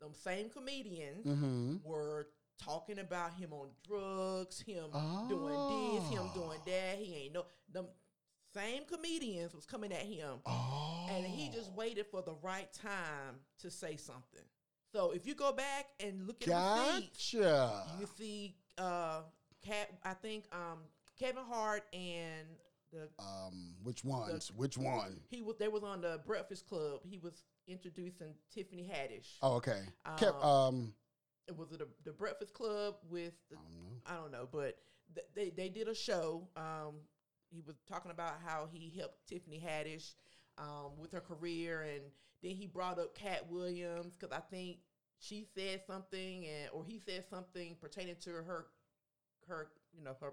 them 0.00 0.10
same 0.14 0.48
comedians 0.50 1.26
Mm-hmm. 1.26 1.76
were 1.84 2.28
talking 2.62 2.98
about 2.98 3.34
him 3.34 3.52
on 3.52 3.68
drugs, 3.88 4.60
him 4.60 4.84
doing 5.28 5.94
this, 5.94 6.08
him 6.10 6.22
Oh. 6.24 6.32
doing 6.34 6.58
that. 6.66 6.98
He 6.98 7.14
ain't 7.24 7.34
no 7.34 7.46
them 7.72 7.86
same 8.54 8.82
comedians 8.84 9.54
was 9.54 9.64
coming 9.64 9.92
at 9.92 10.02
him, 10.02 10.38
Oh, 10.44 11.01
and 11.16 11.26
he 11.26 11.48
just 11.50 11.72
waited 11.72 12.06
for 12.06 12.22
the 12.22 12.34
right 12.42 12.72
time 12.72 13.36
to 13.60 13.70
say 13.70 13.96
something. 13.96 14.42
So 14.92 15.12
if 15.12 15.26
you 15.26 15.34
go 15.34 15.52
back 15.52 15.86
and 16.00 16.26
look 16.26 16.42
at 16.42 16.48
the 16.48 16.92
receipts, 16.92 17.32
you 17.32 18.06
see 18.18 18.56
uh 18.78 19.22
Katt 19.64 19.90
I 20.04 20.14
think 20.14 20.44
um 20.52 20.78
Kevin 21.18 21.44
Hart 21.48 21.84
and 21.92 22.46
the 22.92 23.08
Um, 23.18 23.74
which 23.82 24.04
ones? 24.04 24.50
Which 24.54 24.76
one? 24.76 25.20
he 25.30 25.40
was 25.42 25.56
they 25.58 25.68
was 25.68 25.82
on 25.82 26.00
the 26.02 26.20
Breakfast 26.26 26.66
Club. 26.66 27.00
He 27.04 27.18
was 27.18 27.44
introducing 27.68 28.34
Tiffany 28.52 28.82
Haddish. 28.92 29.28
Oh, 29.40 29.54
okay. 29.56 29.82
Kept, 30.18 30.42
Um, 30.42 30.50
um, 30.50 30.94
It 31.48 31.56
was 31.56 31.68
the, 31.70 31.86
the 32.04 32.12
Breakfast 32.12 32.52
Club 32.54 32.96
with 33.08 33.32
the, 33.50 33.56
I 33.56 33.60
don't 33.60 33.72
know. 33.74 34.00
I 34.06 34.14
don't 34.16 34.32
know, 34.32 34.48
but 34.50 34.78
th- 35.14 35.26
they 35.34 35.50
they 35.50 35.68
did 35.68 35.88
a 35.88 35.94
show. 35.94 36.48
Um, 36.56 36.96
he 37.50 37.62
was 37.66 37.76
talking 37.88 38.10
about 38.10 38.34
how 38.44 38.68
he 38.72 38.92
helped 38.98 39.26
Tiffany 39.28 39.62
Haddish 39.64 40.14
um, 40.58 40.92
with 40.98 41.12
her 41.12 41.20
career, 41.20 41.82
and 41.82 42.02
then 42.42 42.52
he 42.52 42.66
brought 42.66 42.98
up 42.98 43.14
Katt 43.16 43.50
Williams 43.50 44.16
because 44.16 44.36
I 44.36 44.40
think 44.40 44.78
she 45.18 45.46
said 45.54 45.82
something, 45.86 46.46
and 46.46 46.70
or 46.72 46.84
he 46.84 47.00
said 47.04 47.24
something 47.30 47.76
pertaining 47.80 48.16
to 48.22 48.30
her, 48.30 48.66
her 49.48 49.68
you 49.96 50.04
know 50.04 50.16
her 50.20 50.32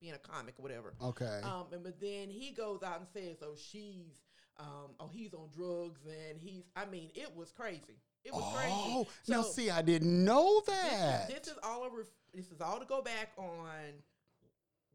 being 0.00 0.14
a 0.14 0.18
comic 0.18 0.54
or 0.58 0.62
whatever. 0.62 0.94
Okay. 1.02 1.40
Um, 1.42 1.66
and 1.72 1.82
but 1.82 2.00
then 2.00 2.28
he 2.28 2.52
goes 2.52 2.82
out 2.82 2.98
and 3.00 3.08
says, 3.12 3.38
"Oh, 3.42 3.54
she's, 3.56 4.20
um, 4.58 4.90
oh, 5.00 5.08
he's 5.12 5.34
on 5.34 5.48
drugs," 5.56 6.00
and 6.06 6.40
he's. 6.40 6.64
I 6.76 6.84
mean, 6.84 7.10
it 7.14 7.34
was 7.34 7.50
crazy. 7.50 8.00
It 8.24 8.32
was 8.32 8.44
oh, 8.44 8.56
crazy. 8.56 9.08
now 9.28 9.42
So- 9.42 9.50
see, 9.50 9.70
I 9.70 9.80
didn't 9.82 10.24
know 10.24 10.60
that. 10.66 11.28
This, 11.28 11.48
is 11.48 11.58
all 11.62 11.84
a 11.84 11.90
ref- 11.90 12.06
this 12.34 12.50
is 12.50 12.60
all 12.60 12.78
to 12.78 12.84
go 12.84 13.00
back 13.00 13.30
on 13.38 13.94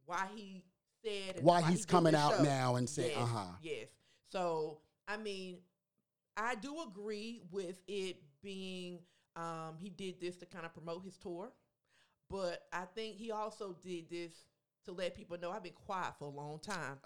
why 0.05 0.27
he 0.35 0.61
said 1.03 1.43
Why 1.43 1.61
he 1.61 1.71
he's 1.71 1.81
did 1.81 1.87
coming 1.89 2.15
out 2.15 2.37
show. 2.37 2.43
now 2.43 2.75
and 2.75 2.89
saying, 2.89 3.11
yes, 3.15 3.19
uh-huh. 3.21 3.45
Yes. 3.61 3.87
So 4.33 4.79
I 5.07 5.17
mean, 5.17 5.59
I 6.35 6.55
do 6.55 6.81
agree 6.81 7.43
with 7.51 7.79
it 7.87 8.17
being 8.41 8.99
um, 9.35 9.75
he 9.79 9.89
did 9.89 10.19
this 10.19 10.37
to 10.37 10.47
kind 10.47 10.65
of 10.65 10.73
promote 10.73 11.03
his 11.05 11.17
tour, 11.17 11.51
but 12.31 12.63
I 12.73 12.85
think 12.95 13.17
he 13.17 13.31
also 13.31 13.75
did 13.83 14.09
this 14.09 14.31
to 14.85 14.91
let 14.91 15.15
people 15.15 15.37
know 15.39 15.51
I've 15.51 15.63
been 15.63 15.73
quiet 15.73 16.15
for 16.17 16.25
a 16.25 16.31
long 16.31 16.59
time 16.59 16.97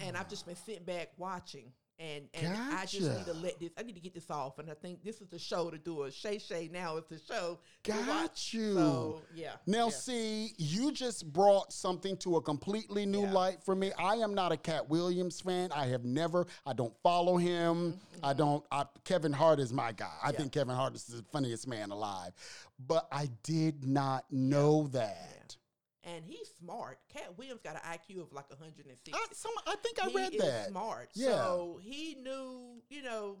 and 0.00 0.16
I've 0.16 0.28
just 0.28 0.46
been 0.46 0.56
sitting 0.56 0.84
back 0.84 1.10
watching. 1.18 1.70
And, 2.00 2.30
and 2.32 2.56
I 2.56 2.86
just 2.86 3.02
need 3.14 3.26
to 3.26 3.34
let 3.34 3.60
this. 3.60 3.68
I 3.78 3.82
need 3.82 3.94
to 3.94 4.00
get 4.00 4.14
this 4.14 4.30
off, 4.30 4.58
and 4.58 4.70
I 4.70 4.74
think 4.74 5.04
this 5.04 5.20
is 5.20 5.28
the 5.28 5.38
show 5.38 5.68
to 5.70 5.76
do 5.76 6.04
it. 6.04 6.14
Shay 6.14 6.38
Shay 6.38 6.70
now 6.72 6.96
is 6.96 7.04
the 7.10 7.18
show. 7.18 7.58
Got 7.84 8.54
you. 8.54 8.72
So 8.72 9.22
yeah. 9.34 9.50
Now, 9.66 9.86
yeah. 9.88 9.90
see, 9.92 10.52
you 10.56 10.92
just 10.92 11.30
brought 11.30 11.74
something 11.74 12.16
to 12.18 12.36
a 12.36 12.40
completely 12.42 13.04
new 13.04 13.24
Yeah. 13.24 13.32
light 13.32 13.62
for 13.62 13.74
me. 13.74 13.92
I 13.98 14.14
am 14.14 14.32
not 14.32 14.50
a 14.50 14.56
Katt 14.56 14.88
Williams 14.88 15.42
fan. 15.42 15.72
I 15.72 15.88
have 15.88 16.06
never. 16.06 16.46
I 16.64 16.72
don't 16.72 16.94
follow 17.02 17.36
him. 17.36 18.00
I 18.22 18.32
don't. 18.32 18.64
I, 18.72 18.84
Kevin 19.04 19.32
Hart 19.34 19.60
is 19.60 19.70
my 19.70 19.92
guy. 19.92 20.06
I 20.06 20.28
Mm-hmm. 20.28 20.32
Yeah. 20.32 20.38
think 20.38 20.52
Kevin 20.52 20.74
Hart 20.76 20.94
is 20.94 21.04
the 21.04 21.22
funniest 21.32 21.68
man 21.68 21.90
alive. 21.90 22.32
But 22.86 23.08
I 23.12 23.28
did 23.42 23.84
not 23.84 24.24
know 24.30 24.88
that. 24.92 25.56
And 26.14 26.24
he's 26.24 26.48
smart. 26.58 26.98
Katt 27.12 27.36
Williams 27.36 27.60
got 27.62 27.74
an 27.74 27.82
IQ 27.84 28.22
of 28.22 28.32
like 28.32 28.48
160. 28.50 29.12
I, 29.14 29.26
some, 29.32 29.52
I 29.66 29.76
think 29.76 30.02
I 30.02 30.08
he 30.08 30.16
read 30.16 30.34
is 30.34 30.40
that. 30.42 30.68
smart. 30.68 31.10
Yeah. 31.14 31.28
So 31.28 31.80
he 31.82 32.16
knew, 32.22 32.82
you 32.88 33.02
know, 33.02 33.38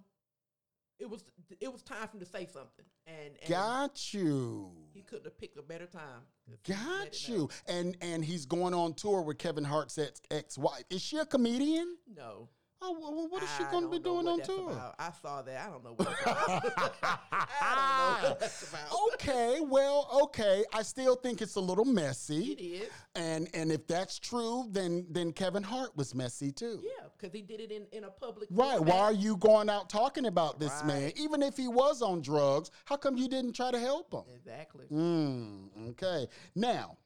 it 0.98 1.08
was 1.08 1.24
it 1.60 1.72
was 1.72 1.82
time 1.82 2.06
for 2.08 2.16
him 2.16 2.20
to 2.20 2.26
say 2.26 2.46
something, 2.46 2.84
and, 3.06 3.30
and 3.40 3.48
Got 3.48 4.12
you. 4.12 4.70
he 4.92 5.00
couldn't 5.00 5.24
have 5.24 5.38
picked 5.38 5.58
a 5.58 5.62
better 5.62 5.86
time. 5.86 6.22
Got 6.68 7.26
you. 7.28 7.48
And 7.66 7.96
and 8.02 8.24
he's 8.24 8.44
going 8.44 8.74
on 8.74 8.94
tour 8.94 9.22
with 9.22 9.38
Kevin 9.38 9.64
Hart's 9.64 9.98
ex 10.30 10.58
wife. 10.58 10.84
Is 10.90 11.00
she 11.00 11.16
a 11.16 11.24
comedian? 11.24 11.96
No, 12.14 12.48
Oh, 12.82 12.96
well, 12.98 13.28
what 13.28 13.42
is 13.42 13.48
she 13.58 13.64
going 13.64 13.84
to 13.84 13.90
be 13.90 13.98
doing 13.98 14.26
on 14.26 14.40
tour? 14.40 14.72
about. 14.72 14.94
I 14.98 15.10
saw 15.20 15.42
that. 15.42 15.66
I 15.66 15.70
don't 15.70 15.84
know 15.84 15.92
what 15.96 16.08
that's 16.08 16.22
about. 16.22 16.72
I 17.02 18.14
don't 18.14 18.22
know 18.22 18.28
what 18.30 18.40
that's 18.40 18.68
about. 18.68 18.88
okay, 19.14 19.58
well, 19.60 20.08
okay. 20.22 20.64
I 20.72 20.82
still 20.82 21.14
think 21.14 21.42
it's 21.42 21.56
a 21.56 21.60
little 21.60 21.84
messy. 21.84 22.52
It 22.52 22.62
is. 22.62 22.88
And 23.14 23.48
and 23.52 23.70
if 23.70 23.86
that's 23.86 24.18
true, 24.18 24.66
then 24.70 25.06
then 25.10 25.32
Kevin 25.32 25.62
Hart 25.62 25.94
was 25.94 26.14
messy 26.14 26.50
too. 26.52 26.80
Yeah, 26.82 27.08
because 27.18 27.34
he 27.34 27.42
did 27.42 27.60
it 27.60 27.70
in, 27.70 27.86
in 27.92 28.04
a 28.04 28.10
public. 28.10 28.48
Right. 28.50 28.78
format. 28.78 28.94
Why 28.94 29.00
are 29.00 29.12
you 29.12 29.36
going 29.36 29.68
out 29.68 29.90
talking 29.90 30.24
about 30.24 30.58
this 30.58 30.82
man? 30.84 31.12
Even 31.16 31.42
if 31.42 31.58
he 31.58 31.68
was 31.68 32.00
on 32.00 32.22
drugs, 32.22 32.70
how 32.86 32.96
come 32.96 33.18
you 33.18 33.28
didn't 33.28 33.52
try 33.52 33.70
to 33.70 33.78
help 33.78 34.14
him? 34.14 34.22
Exactly. 34.34 34.86
Mm, 34.90 35.90
okay. 35.90 36.26
Now, 36.54 36.96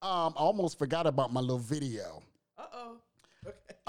um, 0.00 0.32
I 0.34 0.40
almost 0.40 0.78
forgot 0.78 1.06
about 1.06 1.30
my 1.30 1.40
little 1.40 1.58
video. 1.58 2.22
Uh 2.56 2.64
oh. 2.72 2.96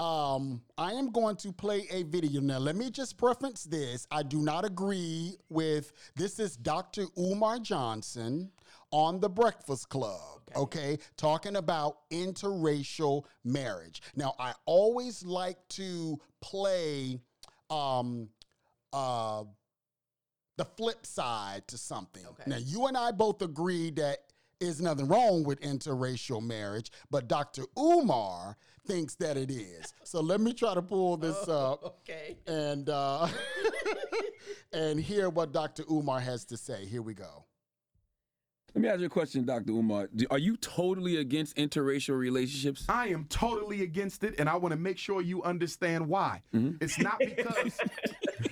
Okay. 0.02 0.34
Um, 0.34 0.62
I 0.76 0.92
am 0.92 1.10
going 1.10 1.36
to 1.36 1.52
play 1.52 1.86
a 1.90 2.02
video. 2.04 2.40
Now, 2.40 2.58
let 2.58 2.76
me 2.76 2.90
just 2.90 3.16
preference 3.16 3.64
this. 3.64 4.06
I 4.10 4.22
do 4.22 4.42
not 4.42 4.64
agree 4.64 5.36
with 5.48 5.92
this 6.16 6.38
is 6.38 6.56
Dr. 6.56 7.06
Umar 7.18 7.58
Johnson 7.58 8.50
on 8.90 9.20
the 9.20 9.28
Breakfast 9.28 9.88
Club, 9.88 10.40
okay, 10.54 10.98
talking 11.16 11.56
about 11.56 12.10
interracial 12.10 13.24
marriage. 13.44 14.02
Now, 14.16 14.34
I 14.38 14.52
always 14.66 15.24
like 15.24 15.56
to 15.70 16.18
play 16.40 17.18
um 17.70 18.28
uh 18.92 19.44
the 20.58 20.64
flip 20.66 21.06
side 21.06 21.66
to 21.68 21.78
something. 21.78 22.26
Okay. 22.26 22.42
Now, 22.46 22.58
you 22.58 22.86
and 22.86 22.96
I 22.96 23.12
both 23.12 23.40
agree 23.40 23.90
that 23.92 24.18
is 24.60 24.80
nothing 24.80 25.08
wrong 25.08 25.42
with 25.42 25.60
interracial 25.60 26.42
marriage, 26.42 26.90
but 27.10 27.28
Dr. 27.28 27.64
Umar 27.78 28.56
thinks 28.86 29.14
that 29.16 29.36
it 29.36 29.50
is. 29.50 29.92
So 30.04 30.20
let 30.20 30.40
me 30.40 30.52
try 30.52 30.74
to 30.74 30.82
pull 30.82 31.16
this 31.16 31.48
up 31.48 31.84
Okay. 32.08 32.36
and 32.46 32.88
uh, 32.88 33.28
and 34.72 34.98
hear 35.00 35.28
what 35.28 35.52
Dr. 35.52 35.84
Umar 35.90 36.20
has 36.20 36.44
to 36.46 36.56
say. 36.56 36.84
Here 36.86 37.02
we 37.02 37.14
go. 37.14 37.44
Let 38.74 38.80
me 38.82 38.88
ask 38.88 39.00
you 39.00 39.06
a 39.06 39.10
question, 39.10 39.44
Dr. 39.44 39.72
Umar. 39.72 40.08
Are 40.30 40.38
you 40.38 40.56
totally 40.56 41.18
against 41.18 41.56
interracial 41.58 42.18
relationships? 42.18 42.86
I 42.88 43.08
am 43.08 43.26
totally 43.26 43.82
against 43.82 44.24
it, 44.24 44.36
and 44.38 44.48
I 44.48 44.56
want 44.56 44.72
to 44.72 44.78
make 44.80 44.96
sure 44.96 45.20
you 45.20 45.42
understand 45.42 46.08
why. 46.08 46.40
It's 46.80 46.98
not 46.98 47.18
because. 47.18 47.76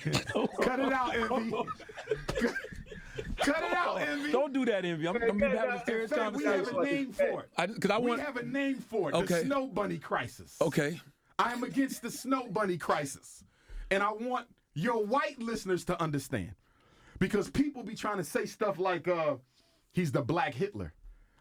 Cut 0.61 0.79
it 0.79 0.93
out, 0.93 1.15
Envy. 1.15 1.53
Cut 3.43 3.63
it 3.63 3.73
out, 3.73 4.01
Envy. 4.01 4.31
Don't 4.31 4.53
do 4.53 4.65
that, 4.65 4.85
Envy. 4.85 5.07
I'm, 5.07 5.15
I'm 5.15 5.37
gonna 5.37 5.51
be 5.51 5.57
having 5.57 5.75
a 5.75 5.85
serious 5.85 6.11
fact, 6.11 6.35
we 6.35 6.43
have 6.45 6.67
a 6.67 6.83
name 6.85 7.11
for 7.11 7.41
it. 7.43 7.73
Because 7.73 7.91
I, 7.91 7.97
We 7.99 8.09
want. 8.09 8.21
have 8.21 8.37
a 8.37 8.43
name 8.43 8.77
for 8.77 9.09
it. 9.09 9.15
Okay. 9.15 9.39
The 9.39 9.45
Snow 9.45 9.67
Bunny 9.67 9.97
Crisis. 9.97 10.55
Okay. 10.61 10.99
I 11.39 11.51
am 11.53 11.63
against 11.63 12.01
the 12.01 12.11
Snow 12.11 12.47
Bunny 12.49 12.77
Crisis, 12.77 13.43
and 13.89 14.03
I 14.03 14.11
want 14.11 14.47
your 14.73 15.03
white 15.05 15.39
listeners 15.39 15.83
to 15.85 16.01
understand, 16.01 16.51
because 17.19 17.49
people 17.49 17.83
be 17.83 17.95
trying 17.95 18.17
to 18.17 18.23
say 18.23 18.45
stuff 18.45 18.77
like, 18.79 19.07
uh, 19.07 19.35
"He's 19.91 20.11
the 20.11 20.21
Black 20.21 20.53
Hitler." 20.53 20.93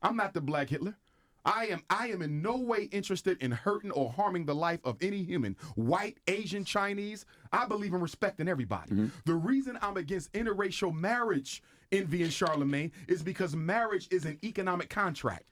I'm 0.02 0.16
not 0.16 0.32
the 0.32 0.40
Black 0.40 0.70
Hitler. 0.70 0.96
I 1.44 1.66
am 1.66 1.82
I 1.88 2.08
am 2.08 2.22
in 2.22 2.42
no 2.42 2.56
way 2.56 2.88
interested 2.92 3.40
in 3.42 3.50
hurting 3.50 3.90
or 3.90 4.10
harming 4.10 4.44
the 4.44 4.54
life 4.54 4.80
of 4.84 4.96
any 5.00 5.22
human, 5.22 5.56
white, 5.74 6.18
Asian, 6.28 6.64
Chinese. 6.64 7.24
I 7.52 7.66
believe 7.66 7.94
in 7.94 8.00
respecting 8.00 8.48
everybody. 8.48 8.90
Mm-hmm. 8.90 9.06
The 9.24 9.34
reason 9.34 9.78
I'm 9.82 9.96
against 9.96 10.32
interracial 10.32 10.94
marriage, 10.94 11.62
Envy 11.92 12.22
and 12.22 12.32
Charlemagne, 12.32 12.92
is 13.08 13.22
because 13.22 13.56
marriage 13.56 14.08
is 14.10 14.24
an 14.24 14.38
economic 14.44 14.90
contract. 14.90 15.44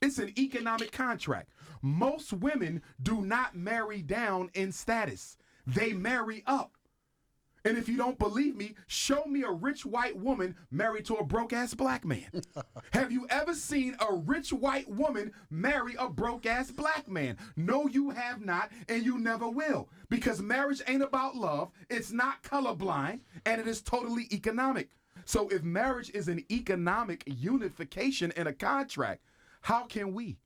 It's 0.00 0.18
an 0.18 0.32
economic 0.38 0.90
contract. 0.90 1.50
Most 1.80 2.32
women 2.32 2.82
do 3.02 3.20
not 3.20 3.54
marry 3.54 4.02
down 4.02 4.50
in 4.54 4.72
status. 4.72 5.36
They 5.66 5.92
marry 5.92 6.42
up. 6.46 6.76
And 7.64 7.78
if 7.78 7.88
you 7.88 7.96
don't 7.96 8.18
believe 8.18 8.56
me, 8.56 8.74
show 8.88 9.24
me 9.24 9.42
a 9.42 9.50
rich 9.50 9.86
white 9.86 10.16
woman 10.16 10.56
married 10.70 11.04
to 11.06 11.14
a 11.16 11.24
broke 11.24 11.52
ass 11.52 11.74
black 11.74 12.04
man. 12.04 12.28
Have 12.92 13.12
you 13.12 13.26
ever 13.30 13.54
seen 13.54 13.96
a 14.00 14.14
rich 14.14 14.52
white 14.52 14.88
woman 14.88 15.32
marry 15.50 15.94
a 15.98 16.08
broke 16.08 16.46
ass 16.46 16.70
black 16.70 17.08
man? 17.08 17.36
No, 17.56 17.86
you 17.86 18.10
have 18.10 18.44
not, 18.44 18.70
and 18.88 19.04
you 19.04 19.18
never 19.18 19.48
will. 19.48 19.88
Because 20.08 20.42
marriage 20.42 20.82
ain't 20.88 21.02
about 21.02 21.36
love, 21.36 21.70
it's 21.88 22.10
not 22.10 22.42
colorblind, 22.42 23.20
and 23.46 23.60
it 23.60 23.68
is 23.68 23.80
totally 23.80 24.26
economic. 24.32 24.90
So 25.24 25.48
if 25.48 25.62
marriage 25.62 26.10
is 26.10 26.28
an 26.28 26.44
economic 26.50 27.22
unification 27.26 28.32
and 28.36 28.48
a 28.48 28.52
contract, 28.52 29.22
how 29.60 29.84
can 29.84 30.12
we, 30.12 30.38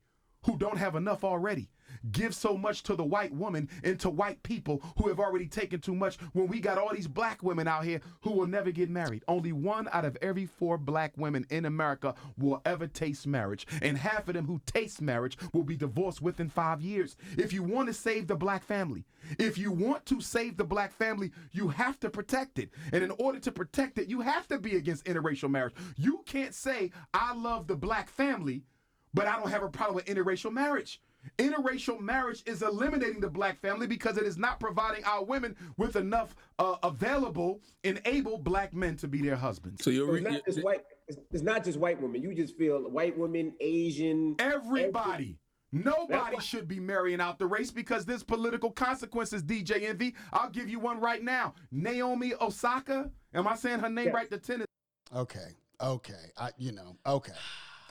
who 0.45 0.57
don't 0.57 0.77
have 0.77 0.95
enough 0.95 1.23
already, 1.23 1.69
give 2.11 2.33
so 2.35 2.57
much 2.57 2.83
to 2.83 2.95
the 2.95 3.03
white 3.03 3.33
woman 3.33 3.69
and 3.83 3.99
to 3.99 4.09
white 4.09 4.41
people 4.43 4.81
who 4.97 5.07
have 5.07 5.19
already 5.19 5.47
taken 5.47 5.79
too 5.79 5.95
much 5.95 6.17
when 6.33 6.47
we 6.47 6.59
got 6.59 6.77
all 6.77 6.93
these 6.93 7.07
black 7.07 7.43
women 7.43 7.67
out 7.67 7.83
here 7.83 8.01
who 8.21 8.31
will 8.31 8.47
never 8.47 8.71
get 8.71 8.89
married? 8.89 9.23
Only 9.27 9.51
one 9.51 9.87
out 9.91 10.05
of 10.05 10.17
every 10.21 10.45
four 10.45 10.77
black 10.77 11.13
women 11.17 11.45
in 11.49 11.65
America 11.65 12.15
will 12.37 12.61
ever 12.65 12.87
taste 12.87 13.27
marriage, 13.27 13.67
and 13.81 13.97
half 13.97 14.27
of 14.27 14.33
them 14.33 14.45
who 14.45 14.61
taste 14.65 15.01
marriage 15.01 15.37
will 15.53 15.63
be 15.63 15.75
divorced 15.75 16.21
within 16.21 16.49
five 16.49 16.81
years. 16.81 17.15
If 17.37 17.53
you 17.53 17.63
want 17.63 17.87
to 17.87 17.93
save 17.93 18.27
the 18.27 18.35
black 18.35 18.63
family, 18.63 19.05
if 19.39 19.57
you 19.57 19.71
want 19.71 20.05
to 20.07 20.21
save 20.21 20.57
the 20.57 20.63
black 20.63 20.93
family, 20.93 21.31
you 21.51 21.69
have 21.69 21.99
to 22.01 22.09
protect 22.09 22.59
it. 22.59 22.69
And 22.91 23.03
in 23.03 23.11
order 23.11 23.39
to 23.39 23.51
protect 23.51 23.97
it, 23.97 24.07
you 24.07 24.21
have 24.21 24.47
to 24.47 24.59
be 24.59 24.75
against 24.75 25.05
interracial 25.05 25.49
marriage. 25.49 25.73
You 25.97 26.23
can't 26.25 26.53
say, 26.53 26.91
I 27.13 27.33
love 27.33 27.67
the 27.67 27.75
black 27.75 28.09
family 28.09 28.63
but 29.13 29.25
I 29.25 29.39
don't 29.39 29.49
have 29.49 29.63
a 29.63 29.69
problem 29.69 29.95
with 29.95 30.05
interracial 30.05 30.51
marriage. 30.51 31.01
Interracial 31.37 31.99
marriage 31.99 32.43
is 32.45 32.61
eliminating 32.61 33.19
the 33.19 33.29
black 33.29 33.59
family 33.59 33.87
because 33.87 34.17
it 34.17 34.25
is 34.25 34.37
not 34.37 34.59
providing 34.59 35.03
our 35.05 35.23
women 35.23 35.55
with 35.77 35.95
enough 35.95 36.35
uh, 36.59 36.75
available 36.83 37.61
and 37.83 38.01
able 38.05 38.37
black 38.37 38.73
men 38.73 38.95
to 38.97 39.07
be 39.07 39.21
their 39.21 39.35
husbands. 39.35 39.83
So 39.83 39.89
you're. 39.89 40.17
It's 40.17 40.27
not 40.27 40.45
just 40.45 40.63
white. 40.63 40.83
It's, 41.07 41.17
it's 41.31 41.43
not 41.43 41.63
just 41.63 41.79
white 41.79 42.01
women. 42.01 42.21
You 42.21 42.33
just 42.33 42.57
feel 42.57 42.79
white 42.89 43.17
women, 43.17 43.53
Asian. 43.59 44.35
Everybody. 44.39 45.37
Nobody 45.71 46.39
should 46.39 46.67
be 46.67 46.79
marrying 46.79 47.19
out 47.19 47.39
the 47.39 47.45
race 47.45 47.71
because 47.71 48.05
there's 48.05 48.23
political 48.23 48.71
consequences, 48.71 49.43
DJ 49.43 49.83
Envy. 49.83 50.15
I'll 50.31 50.49
give 50.49 50.69
you 50.69 50.79
one 50.79 50.99
right 50.99 51.21
now. 51.21 51.55
Naomi 51.71 52.33
Osaka. 52.39 53.11
Am 53.33 53.47
I 53.47 53.55
saying 53.55 53.79
her 53.79 53.89
name 53.89 54.07
Yeah. 54.07 54.11
right? 54.13 54.29
The 54.29 54.37
tennis. 54.37 54.65
Okay. 55.13 55.55
Okay. 55.81 56.31
I, 56.37 56.51
you 56.57 56.71
know, 56.71 56.95
okay. 57.05 57.33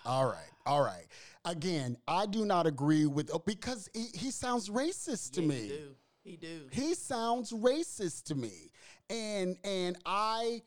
All 0.06 0.26
right. 0.26 0.50
All 0.64 0.82
right. 0.82 1.06
Again, 1.44 1.96
I 2.08 2.26
do 2.26 2.44
not 2.44 2.66
agree 2.66 3.06
with 3.06 3.30
oh, 3.32 3.38
because 3.44 3.88
he, 3.92 4.06
he 4.14 4.30
sounds 4.30 4.68
racist 4.68 5.32
to 5.32 5.42
Yeah, 5.42 5.48
me. 5.48 5.56
He 5.60 5.68
do. 5.68 5.94
He 6.24 6.36
do. 6.36 6.60
He 6.72 6.94
sounds 6.94 7.52
racist 7.52 8.24
to 8.24 8.34
me. 8.34 8.70
And 9.10 9.56
and 9.64 9.96
I 10.04 10.62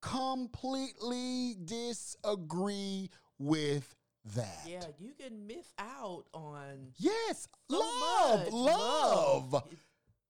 completely 0.00 1.56
disagree 1.64 3.10
with 3.38 3.94
that. 4.36 4.60
Yeah, 4.66 4.82
you 4.98 5.12
can 5.18 5.46
miss 5.46 5.72
out 5.78 6.24
on 6.32 6.92
Yes. 6.98 7.48
so 7.70 7.78
love, 7.78 8.40
much. 8.44 8.52
love. 8.52 9.54
It's- 9.72 9.78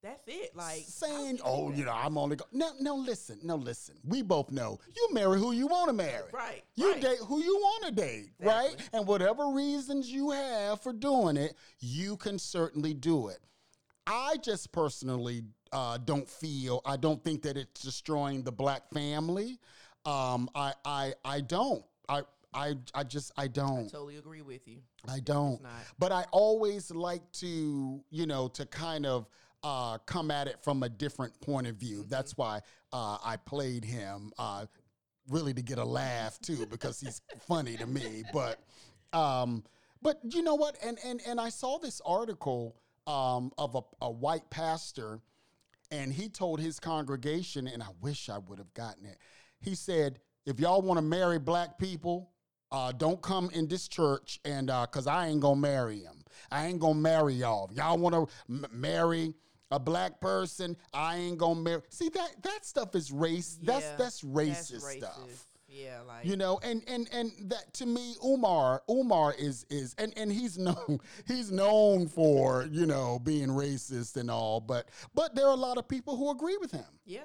That's 0.02 0.26
it. 0.26 0.56
Like 0.56 0.84
saying, 0.86 1.40
"Oh, 1.44 1.70
you 1.70 1.84
know. 1.84 1.92
I'm 1.92 2.16
only 2.16 2.36
go." 2.36 2.46
No, 2.52 2.70
no, 2.80 2.96
listen, 2.96 3.38
no, 3.42 3.56
listen. 3.56 3.96
We 4.04 4.22
both 4.22 4.50
know 4.50 4.78
you 4.96 5.08
marry 5.12 5.38
who 5.38 5.52
you 5.52 5.66
want 5.66 5.88
to 5.88 5.92
marry. 5.92 6.30
Right, 6.32 6.62
You 6.74 6.92
right. 6.92 7.00
date 7.02 7.18
who 7.26 7.42
you 7.42 7.56
want 7.56 7.84
to 7.84 7.90
date, 7.92 8.30
right? 8.40 8.76
And 8.92 9.06
whatever 9.06 9.48
reasons 9.48 10.10
you 10.10 10.30
have 10.30 10.80
for 10.80 10.92
doing 10.92 11.36
it, 11.36 11.54
you 11.80 12.16
can 12.16 12.38
certainly 12.38 12.94
do 12.94 13.28
it. 13.28 13.40
I 14.06 14.38
just 14.42 14.72
personally 14.72 15.42
uh, 15.72 15.98
don't 15.98 16.28
feel. 16.28 16.80
I 16.84 16.96
don't 16.96 17.22
think 17.22 17.42
that 17.42 17.56
it's 17.56 17.82
destroying 17.82 18.42
the 18.42 18.52
black 18.52 18.90
family. 18.92 19.58
Um, 20.06 20.48
I, 20.54 20.72
I, 20.84 21.14
I 21.24 21.40
don't. 21.42 21.84
I, 22.08 22.22
I, 22.52 22.74
I 22.94 23.04
just, 23.04 23.32
I 23.36 23.46
don't. 23.46 23.88
Totally 23.90 24.16
agree 24.16 24.42
with 24.42 24.66
you. 24.66 24.78
I 25.08 25.20
don't. 25.20 25.62
not. 25.62 25.70
But 25.98 26.10
I 26.10 26.24
always 26.32 26.90
like 26.90 27.30
to, 27.32 28.02
you 28.10 28.26
know, 28.26 28.48
to 28.48 28.66
kind 28.66 29.06
of 29.06 29.28
uh, 29.62 29.98
come 29.98 30.30
at 30.30 30.46
it 30.46 30.56
from 30.62 30.82
a 30.82 30.88
different 30.88 31.38
point 31.40 31.66
of 31.66 31.76
view. 31.76 32.04
That's 32.08 32.36
why 32.36 32.60
uh, 32.92 33.18
I 33.24 33.36
played 33.36 33.84
him, 33.84 34.32
uh, 34.38 34.66
really 35.28 35.54
to 35.54 35.62
get 35.62 35.78
a 35.78 35.84
laugh 35.84 36.38
too, 36.40 36.66
because 36.66 37.00
he's 37.00 37.20
funny 37.48 37.76
to 37.76 37.86
me. 37.86 38.22
But, 38.32 38.60
um, 39.12 39.64
but 40.02 40.20
you 40.22 40.42
know 40.42 40.54
what? 40.54 40.76
And 40.82 40.98
and 41.04 41.20
and 41.26 41.40
I 41.40 41.50
saw 41.50 41.78
this 41.78 42.00
article 42.06 42.76
um, 43.06 43.52
of 43.58 43.74
a, 43.74 43.80
a 44.02 44.10
white 44.10 44.48
pastor, 44.50 45.20
and 45.90 46.12
he 46.12 46.28
told 46.28 46.60
his 46.60 46.80
congregation, 46.80 47.66
and 47.66 47.82
I 47.82 47.88
wish 48.00 48.28
I 48.28 48.38
would 48.38 48.58
have 48.58 48.72
gotten 48.74 49.04
it. 49.04 49.18
He 49.60 49.74
said, 49.74 50.20
"If 50.46 50.58
y'all 50.58 50.82
want 50.82 50.98
to 50.98 51.02
marry 51.02 51.38
black 51.38 51.78
people." 51.78 52.30
uh, 52.72 52.92
don't 52.92 53.20
come 53.20 53.50
in 53.52 53.66
this 53.66 53.88
church 53.88 54.40
and 54.44 54.70
uh, 54.70 54.86
cause 54.86 55.06
I 55.06 55.26
ain't 55.26 55.40
gonna 55.40 55.60
marry 55.60 56.00
him. 56.00 56.24
I 56.50 56.66
ain't 56.66 56.78
gonna 56.78 56.94
marry 56.94 57.34
y'all. 57.34 57.68
If 57.70 57.76
y'all 57.76 57.98
want 57.98 58.14
to 58.14 58.26
m- 58.48 58.66
marry 58.72 59.34
a 59.70 59.78
black 59.78 60.20
person, 60.20 60.76
I 60.92 61.16
ain't 61.16 61.38
gonna 61.38 61.60
marry. 61.60 61.82
See 61.90 62.08
that 62.10 62.42
that 62.42 62.64
stuff 62.64 62.94
is 62.94 63.12
race. 63.12 63.58
that's 63.62 63.84
Yeah, 63.84 63.96
that's 63.96 64.22
racist 64.22 64.80
stuff. 64.98 65.46
Yeah, 65.68 66.00
like 66.00 66.24
you 66.24 66.36
know 66.36 66.58
and 66.64 66.82
and 66.88 67.08
and 67.12 67.30
that 67.50 67.72
to 67.74 67.86
me 67.86 68.16
umar 68.24 68.82
umar 68.90 69.32
is 69.38 69.64
is 69.70 69.94
and 69.98 70.12
and 70.16 70.32
he's 70.32 70.58
known 70.66 70.98
he's 71.28 71.52
known 71.52 72.08
for 72.08 72.66
you 72.72 72.86
know 72.86 73.20
being 73.20 73.48
racist 73.50 74.16
and 74.16 74.28
all 74.32 74.60
but 74.60 74.88
but 75.14 75.36
there 75.36 75.46
are 75.46 75.52
a 75.52 75.56
lot 75.68 75.78
of 75.78 75.86
people 75.86 76.16
who 76.16 76.28
agree 76.30 76.56
with 76.56 76.72
him 76.72 76.84
Yeah. 77.04 77.20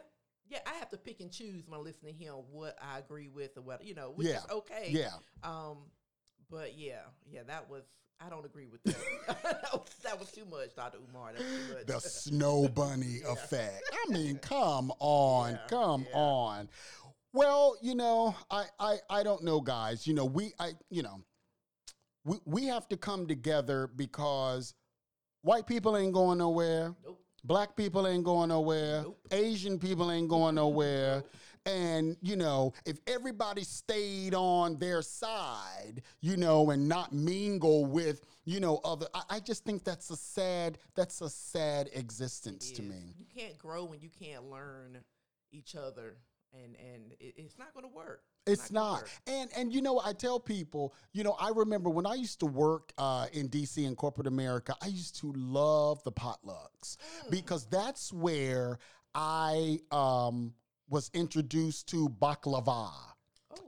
Yeah, 0.47 0.59
I 0.67 0.75
have 0.75 0.89
to 0.91 0.97
pick 0.97 1.21
and 1.21 1.31
choose 1.31 1.63
when 1.67 1.79
I 1.79 1.81
listen 1.81 2.05
to 2.07 2.13
him 2.13 2.35
what 2.51 2.77
I 2.79 2.99
agree 2.99 3.29
with 3.29 3.57
or 3.57 3.61
what 3.63 3.83
you 3.83 3.95
know, 3.95 4.11
which 4.11 4.27
Yeah. 4.27 4.37
is 4.37 4.45
okay. 4.51 4.89
Yeah. 4.91 5.09
Um, 5.41 5.77
but 6.51 6.77
yeah, 6.77 6.99
yeah, 7.27 7.41
that 7.47 7.67
was 7.67 7.81
I 8.19 8.29
don't 8.29 8.45
agree 8.45 8.67
with 8.67 8.81
that. 8.83 8.95
that, 10.03 10.19
was, 10.19 10.31
too 10.31 10.45
much, 10.45 10.75
Dr. 10.75 10.97
Umar. 11.09 11.33
That 11.33 11.41
was 11.41 11.67
too 11.67 11.73
much. 11.73 11.85
the 11.85 11.99
snow 11.99 12.67
bunny 12.67 13.19
effect 13.27 13.83
i 13.93 14.11
mean 14.11 14.37
come 14.37 14.91
on 14.99 15.59
come 15.67 16.05
on 16.13 16.69
well 17.33 17.75
you 17.81 17.95
know 17.95 18.35
I, 18.49 18.65
I 18.79 18.97
i 19.09 19.23
don't 19.23 19.43
know 19.43 19.61
guys 19.61 20.07
you 20.07 20.13
know 20.13 20.25
we 20.25 20.53
i 20.59 20.71
you 20.89 21.03
know 21.03 21.21
we, 22.23 22.37
we 22.45 22.65
have 22.65 22.87
to 22.89 22.97
come 22.97 23.27
together 23.27 23.89
because 23.95 24.73
white 25.41 25.67
people 25.67 25.97
ain't 25.97 26.13
going 26.13 26.37
nowhere 26.37 26.95
Nope. 27.03 27.21
Black 27.45 27.75
people 27.75 28.07
ain't 28.07 28.23
going 28.23 28.49
nowhere. 28.49 29.03
Nope. 29.03 29.27
Asian 29.31 29.77
people 29.77 30.11
ain't 30.11 30.27
going 30.27 30.55
nowhere. 30.55 31.23
And, 31.65 32.15
you 32.21 32.35
know, 32.35 32.73
if 32.85 32.99
everybody 33.07 33.63
stayed 33.63 34.35
on 34.35 34.77
their 34.77 35.01
side, 35.01 36.03
you 36.21 36.37
know, 36.37 36.69
and 36.69 36.87
not 36.87 37.11
mingle 37.11 37.85
with, 37.85 38.21
you 38.45 38.59
know, 38.59 38.79
other, 38.83 39.07
I, 39.15 39.23
I 39.29 39.39
just 39.39 39.65
think 39.65 39.83
that's 39.83 40.09
a 40.11 40.15
sad, 40.15 40.77
that's 40.95 41.21
a 41.21 41.29
sad 41.29 41.89
existence 41.93 42.71
to 42.71 42.83
me. 42.83 43.15
You 43.17 43.25
can't 43.35 43.57
grow 43.57 43.83
when 43.85 43.99
you 43.99 44.09
can't 44.09 44.49
learn 44.49 44.99
each 45.51 45.75
other, 45.75 46.17
and 46.53 46.75
and 46.75 47.13
it, 47.19 47.33
it's 47.37 47.57
not 47.57 47.73
going 47.73 47.85
to 47.85 47.95
work. 47.95 48.21
It's 48.45 48.69
gonna 48.69 48.91
not. 48.91 49.03
And 49.25 49.49
and 49.57 49.73
you 49.73 49.81
know, 49.81 49.99
I 50.03 50.13
tell 50.13 50.39
people, 50.39 50.93
you 51.13 51.23
know, 51.23 51.35
I 51.39 51.49
remember 51.49 51.89
when 51.89 52.05
I 52.05 52.13
used 52.13 52.39
to 52.41 52.45
work 52.45 52.93
uh, 52.97 53.27
in 53.33 53.49
DC 53.49 53.83
in 53.83 53.95
corporate 53.95 54.27
America, 54.27 54.75
I 54.81 54.87
used 54.87 55.19
to 55.21 55.33
love 55.35 56.03
the 56.03 56.11
potlucks 56.11 56.97
because 57.29 57.65
that's 57.65 58.13
where 58.13 58.77
I 59.15 59.79
um, 59.91 60.53
was 60.89 61.09
introduced 61.13 61.87
to 61.89 62.09
baklava. 62.09 62.91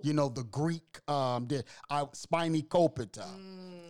You 0.02 0.14
know, 0.14 0.30
the 0.30 0.44
Greek, 0.44 1.00
um, 1.10 1.48
the 1.48 1.64
uh, 1.90 2.06
spanakopita, 2.08 3.26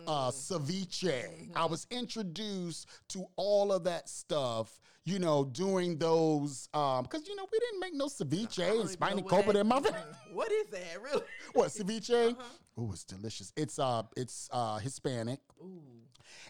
uh, 0.06 0.30
ceviche. 0.30 1.50
I 1.54 1.64
was 1.66 1.86
introduced 1.90 2.88
to 3.08 3.26
all 3.36 3.72
of 3.72 3.84
that 3.84 4.08
stuff, 4.08 4.80
you 5.04 5.18
know, 5.18 5.44
doing 5.44 5.98
those, 5.98 6.68
because, 6.72 7.26
you 7.26 7.36
know, 7.36 7.46
we 7.52 7.58
didn't 7.58 7.80
make 7.80 7.94
no 7.94 8.06
I 8.06 8.08
ceviche 8.08 8.80
and 8.80 8.88
spanakopita 8.88 9.60
in 9.60 9.66
my 9.66 9.80
What 10.32 10.52
is 10.52 10.68
that 10.68 11.02
really? 11.02 11.24
what 11.52 11.68
ceviche? 11.68 12.36
Oh, 12.78 12.92
it's 12.92 13.04
delicious. 13.04 13.52
It's 13.56 13.78
uh, 13.78 14.04
it's 14.16 14.48
uh, 14.52 14.78
Hispanic, 14.78 15.40
Ooh, 15.60 15.82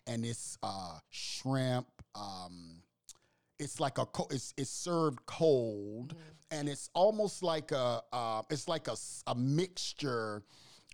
and 0.07 0.24
it's 0.26 0.59
uh, 0.62 0.99
shrimp. 1.09 1.87
Um, 2.14 2.83
it's 3.59 3.81
like 3.81 3.99
a 3.99 4.07
co- 4.07 4.29
it's 4.31 4.55
it's 4.57 4.71
served 4.71 5.25
cold, 5.27 6.15
and 6.51 6.69
it's 6.69 6.91
almost 6.95 7.43
like 7.43 7.73
a 7.73 8.03
uh, 8.13 8.43
it's 8.51 8.69
like 8.69 8.89
a 8.89 9.35
mixture 9.35 10.43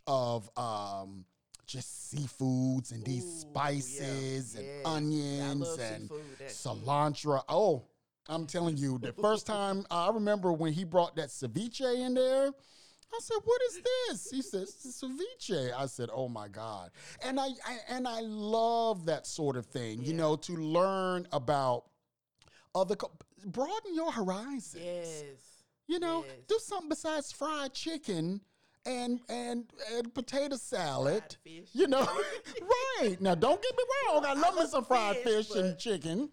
of 0.07 0.49
um. 0.57 1.25
Just 1.67 2.15
seafoods 2.15 2.93
and 2.93 3.03
these 3.07 3.25
Ooh, 3.25 3.41
spices 3.41 4.55
yeah. 4.55 4.61
and 4.61 4.69
Yes. 4.69 4.85
I 4.85 4.91
onions 4.91 5.79
and 5.79 6.11
seafood. 6.11 6.49
Cilantro. 6.49 7.43
Oh, 7.49 7.85
I'm 8.29 8.47
telling 8.47 8.77
you, 8.77 8.99
the 8.99 9.15
first 9.15 9.47
time 9.55 9.87
I 9.91 10.11
remember 10.11 10.53
when 10.53 10.75
he 10.75 10.85
brought 10.85 11.17
that 11.17 11.29
ceviche 11.29 11.81
in 11.81 12.13
there, 12.13 12.49
I 12.49 13.19
said, 13.21 13.39
"What 13.45 13.63
is 13.69 13.81
this?" 14.09 14.31
He 14.31 14.43
says, 14.43 14.77
"It's 14.85 15.03
ceviche." 15.03 15.73
I 15.73 15.87
said, 15.87 16.11
"Oh 16.13 16.29
my 16.29 16.49
god!" 16.49 16.91
And 17.23 17.41
I, 17.41 17.47
I 17.67 17.79
and 17.89 18.07
I 18.07 18.21
love 18.21 19.07
that 19.07 19.27
sort 19.27 19.57
of 19.57 19.67
thing. 19.67 20.03
You 20.03 20.13
know, 20.13 20.37
to 20.37 20.53
learn 20.53 21.27
about 21.33 21.85
other, 22.75 22.97
co- 22.97 23.13
broaden 23.47 23.95
your 23.95 24.11
horizons. 24.13 24.83
yes. 24.85 25.23
You 25.87 25.99
know, 25.99 26.25
Yes. 26.27 26.37
do 26.49 26.59
something 26.61 26.89
besides 26.89 27.31
fried 27.31 27.75
chicken 27.75 28.41
and 28.87 29.21
and 29.29 29.67
and 29.93 30.15
potato 30.15 30.57
salad. 30.57 31.23
Fried 31.23 31.37
fish. 31.45 31.69
You 31.75 31.89
know, 31.89 32.09
right 33.01 33.21
now. 33.21 33.35
Don't 33.35 33.61
get 33.63 33.73
me 33.77 33.85
wrong. 34.09 34.25
I 34.25 34.33
love 34.33 34.55
me 34.57 34.67
some 34.67 34.85
fried 34.85 35.17
fish, 35.19 35.49
fish 35.49 35.57
and 35.57 35.79
chicken, 35.79 36.31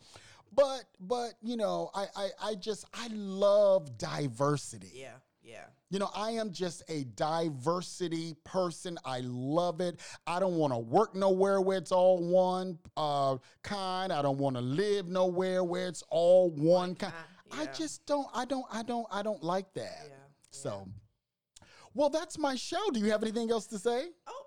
but 0.54 0.84
but 1.02 1.34
you 1.42 1.58
know, 1.58 1.92
I 1.94 2.06
I, 2.16 2.30
I 2.42 2.56
just 2.56 2.86
I 2.94 3.08
love 3.12 3.98
diversity. 3.98 4.92
Yeah, 4.94 5.16
yeah. 5.44 5.66
You 5.92 6.00
know, 6.00 6.10
I 6.16 6.32
am 6.32 6.54
just 6.54 6.84
a 6.88 7.04
diversity 7.04 8.34
person. 8.46 8.98
I 9.04 9.20
love 9.26 9.82
it. 9.82 10.00
I 10.26 10.40
don't 10.40 10.56
want 10.56 10.72
to 10.72 10.80
work 10.80 11.16
nowhere 11.16 11.60
where 11.60 11.78
it's 11.78 11.92
all 11.92 12.24
one 12.24 12.80
uh, 12.96 13.36
kind. 13.62 14.14
I 14.14 14.22
don't 14.22 14.38
want 14.38 14.56
to 14.56 14.62
live 14.62 15.10
nowhere 15.10 15.66
where 15.66 15.90
it's 15.90 16.02
all 16.10 16.50
one 16.52 16.96
kind. 16.96 17.14
I 17.52 17.64
yeah. 17.64 17.74
just 17.74 18.06
don't. 18.06 18.26
I 18.34 18.46
don't. 18.46 18.66
I 18.72 18.84
don't. 18.84 19.06
I 19.12 19.22
don't 19.22 19.44
like 19.44 19.74
that. 19.74 20.06
Yeah, 20.08 20.16
So, 20.52 20.88
well, 21.94 22.10
that's 22.10 22.38
my 22.38 22.56
show. 22.56 22.90
Do 22.94 23.02
you 23.02 23.12
have 23.12 23.22
anything 23.22 23.52
else 23.52 23.68
to 23.68 23.78
say? 23.78 24.06
Oh 24.28 24.41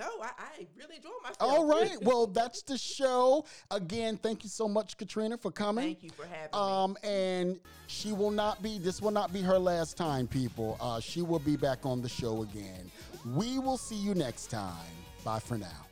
no, 0.00 0.06
I, 0.22 0.30
I 0.38 0.66
really 0.78 0.96
enjoy 0.96 1.10
myself. 1.22 1.36
All 1.40 1.66
right. 1.66 1.96
Well, 2.02 2.26
that's 2.26 2.62
the 2.62 2.78
show. 2.78 3.44
Again, 3.70 4.16
thank 4.16 4.42
you 4.42 4.48
so 4.48 4.66
much, 4.66 4.96
Katrina, 4.96 5.36
for 5.36 5.50
coming. 5.50 5.84
Thank 5.84 6.02
you 6.02 6.10
for 6.10 6.24
having 6.24 6.44
me. 6.44 6.48
Um, 6.52 6.96
and 7.04 7.60
she 7.86 8.12
will 8.12 8.30
not 8.30 8.62
be. 8.62 8.78
This 8.78 9.02
will 9.02 9.10
not 9.10 9.32
be 9.32 9.42
her 9.42 9.58
last 9.58 9.96
time, 9.96 10.26
people. 10.26 10.78
Uh, 10.80 10.98
she 10.98 11.22
will 11.22 11.38
be 11.38 11.56
back 11.56 11.84
on 11.84 12.00
the 12.00 12.08
show 12.08 12.42
again. 12.42 12.90
We 13.34 13.58
will 13.58 13.76
see 13.76 13.96
you 13.96 14.14
next 14.14 14.50
time. 14.50 14.72
Bye 15.24 15.40
for 15.40 15.58
now. 15.58 15.89